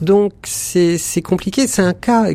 [0.00, 2.30] Donc c'est compliqué, c'est un cas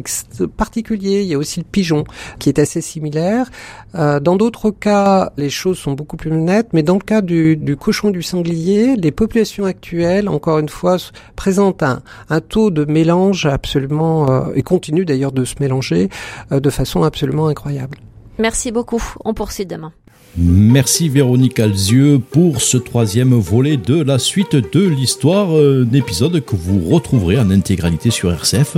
[0.55, 1.23] particulier.
[1.23, 2.03] Il y a aussi le pigeon
[2.37, 3.49] qui est assez similaire.
[3.95, 7.75] Euh, dans d'autres cas, les choses sont beaucoup plus nettes, mais dans le cas du,
[7.79, 10.97] cochon du sanglier, les populations actuelles, encore une fois,
[11.35, 16.09] présentent un, un taux de mélange absolument euh, et continuent d'ailleurs de se mélanger
[16.51, 17.97] euh, de façon absolument incroyable.
[18.37, 19.03] Merci beaucoup.
[19.25, 19.93] On poursuit demain.
[20.37, 26.55] Merci Véronique Alzieux pour ce troisième volet de la suite de l'histoire, euh, d'épisode que
[26.55, 28.77] vous retrouverez en intégralité sur RCF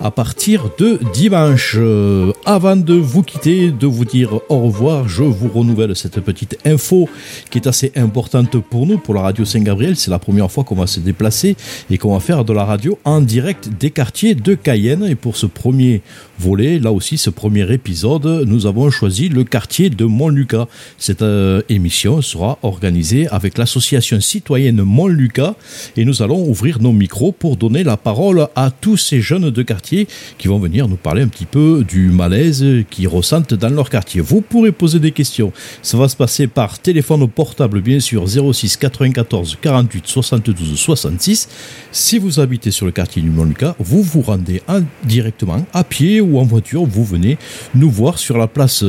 [0.00, 1.76] à partir de dimanche.
[1.78, 6.58] Euh, avant de vous quitter, de vous dire au revoir, je vous renouvelle cette petite
[6.64, 7.08] info
[7.50, 9.94] qui est assez importante pour nous, pour la radio Saint-Gabriel.
[9.94, 11.54] C'est la première fois qu'on va se déplacer
[11.92, 15.04] et qu'on va faire de la radio en direct des quartiers de Cayenne.
[15.04, 16.02] Et pour ce premier
[16.40, 20.66] volet, là aussi, ce premier épisode, nous avons choisi le quartier de Montlucas.
[20.96, 25.54] Cette euh, émission sera organisée avec l'association citoyenne Montlucas
[25.96, 29.62] et nous allons ouvrir nos micros pour donner la parole à tous ces jeunes de
[29.62, 30.08] quartier
[30.38, 34.20] qui vont venir nous parler un petit peu du malaise qu'ils ressentent dans leur quartier.
[34.20, 35.52] Vous pourrez poser des questions.
[35.82, 41.48] Ça va se passer par téléphone portable, bien sûr, 06 94 48 72 66.
[41.92, 46.20] Si vous habitez sur le quartier du Montlucas, vous vous rendez en- directement à pied
[46.20, 47.38] ou en voiture, vous venez
[47.74, 48.84] nous voir sur la place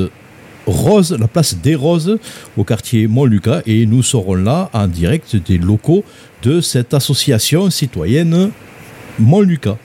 [0.70, 2.20] La place des Roses
[2.56, 6.04] au quartier Montlucas et nous serons là en direct des locaux
[6.44, 8.52] de cette association citoyenne
[9.18, 9.78] Montlucas.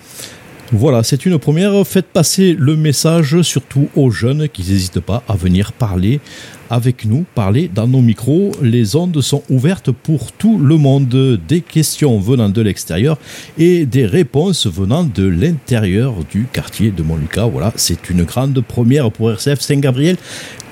[0.73, 1.87] Voilà, c'est une première.
[1.87, 6.21] Faites passer le message surtout aux jeunes qui n'hésitent pas à venir parler
[6.69, 8.53] avec nous, parler dans nos micros.
[8.61, 11.39] Les ondes sont ouvertes pour tout le monde.
[11.49, 13.19] Des questions venant de l'extérieur
[13.57, 17.47] et des réponses venant de l'intérieur du quartier de Montlucas.
[17.47, 20.17] Voilà, c'est une grande première pour RCF Saint-Gabriel.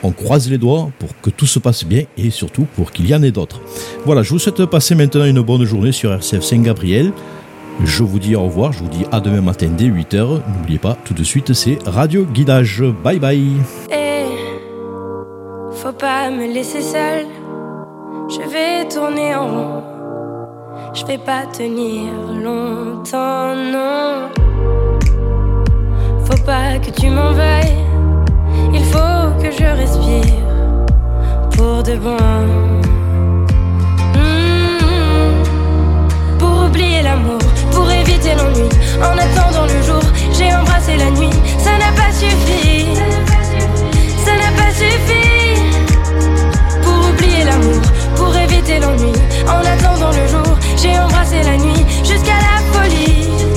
[0.02, 3.14] On croise les doigts pour que tout se passe bien et surtout pour qu'il y
[3.14, 3.60] en ait d'autres.
[4.04, 7.12] Voilà, je vous souhaite passer maintenant une bonne journée sur RCF Saint-Gabriel.
[7.84, 10.40] Je vous dis au revoir, je vous dis à demain matin dès 8h.
[10.56, 12.82] N'oubliez pas, tout de suite, c'est Radio Guidage.
[13.02, 13.52] Bye bye.
[13.90, 14.24] Eh,
[15.72, 17.26] faut pas me laisser seule.
[18.28, 19.82] Je vais tourner en rond.
[20.94, 24.28] Je vais pas tenir longtemps, non.
[26.24, 27.82] Faut pas que tu m'en veuilles
[29.42, 30.22] que je respire
[31.50, 32.16] pour de bon.
[34.14, 35.42] Hmm.
[36.38, 37.40] Pour oublier l'amour,
[37.72, 38.68] pour éviter l'ennui.
[39.00, 40.02] En attendant le jour,
[40.38, 41.34] j'ai embrassé la nuit.
[41.58, 42.86] Ça n'a pas suffi.
[44.24, 45.58] Ça n'a pas suffi.
[46.82, 47.82] Pour oublier l'amour,
[48.14, 49.12] pour éviter l'ennui.
[49.48, 53.51] En attendant le jour, j'ai embrassé la nuit jusqu'à la folie.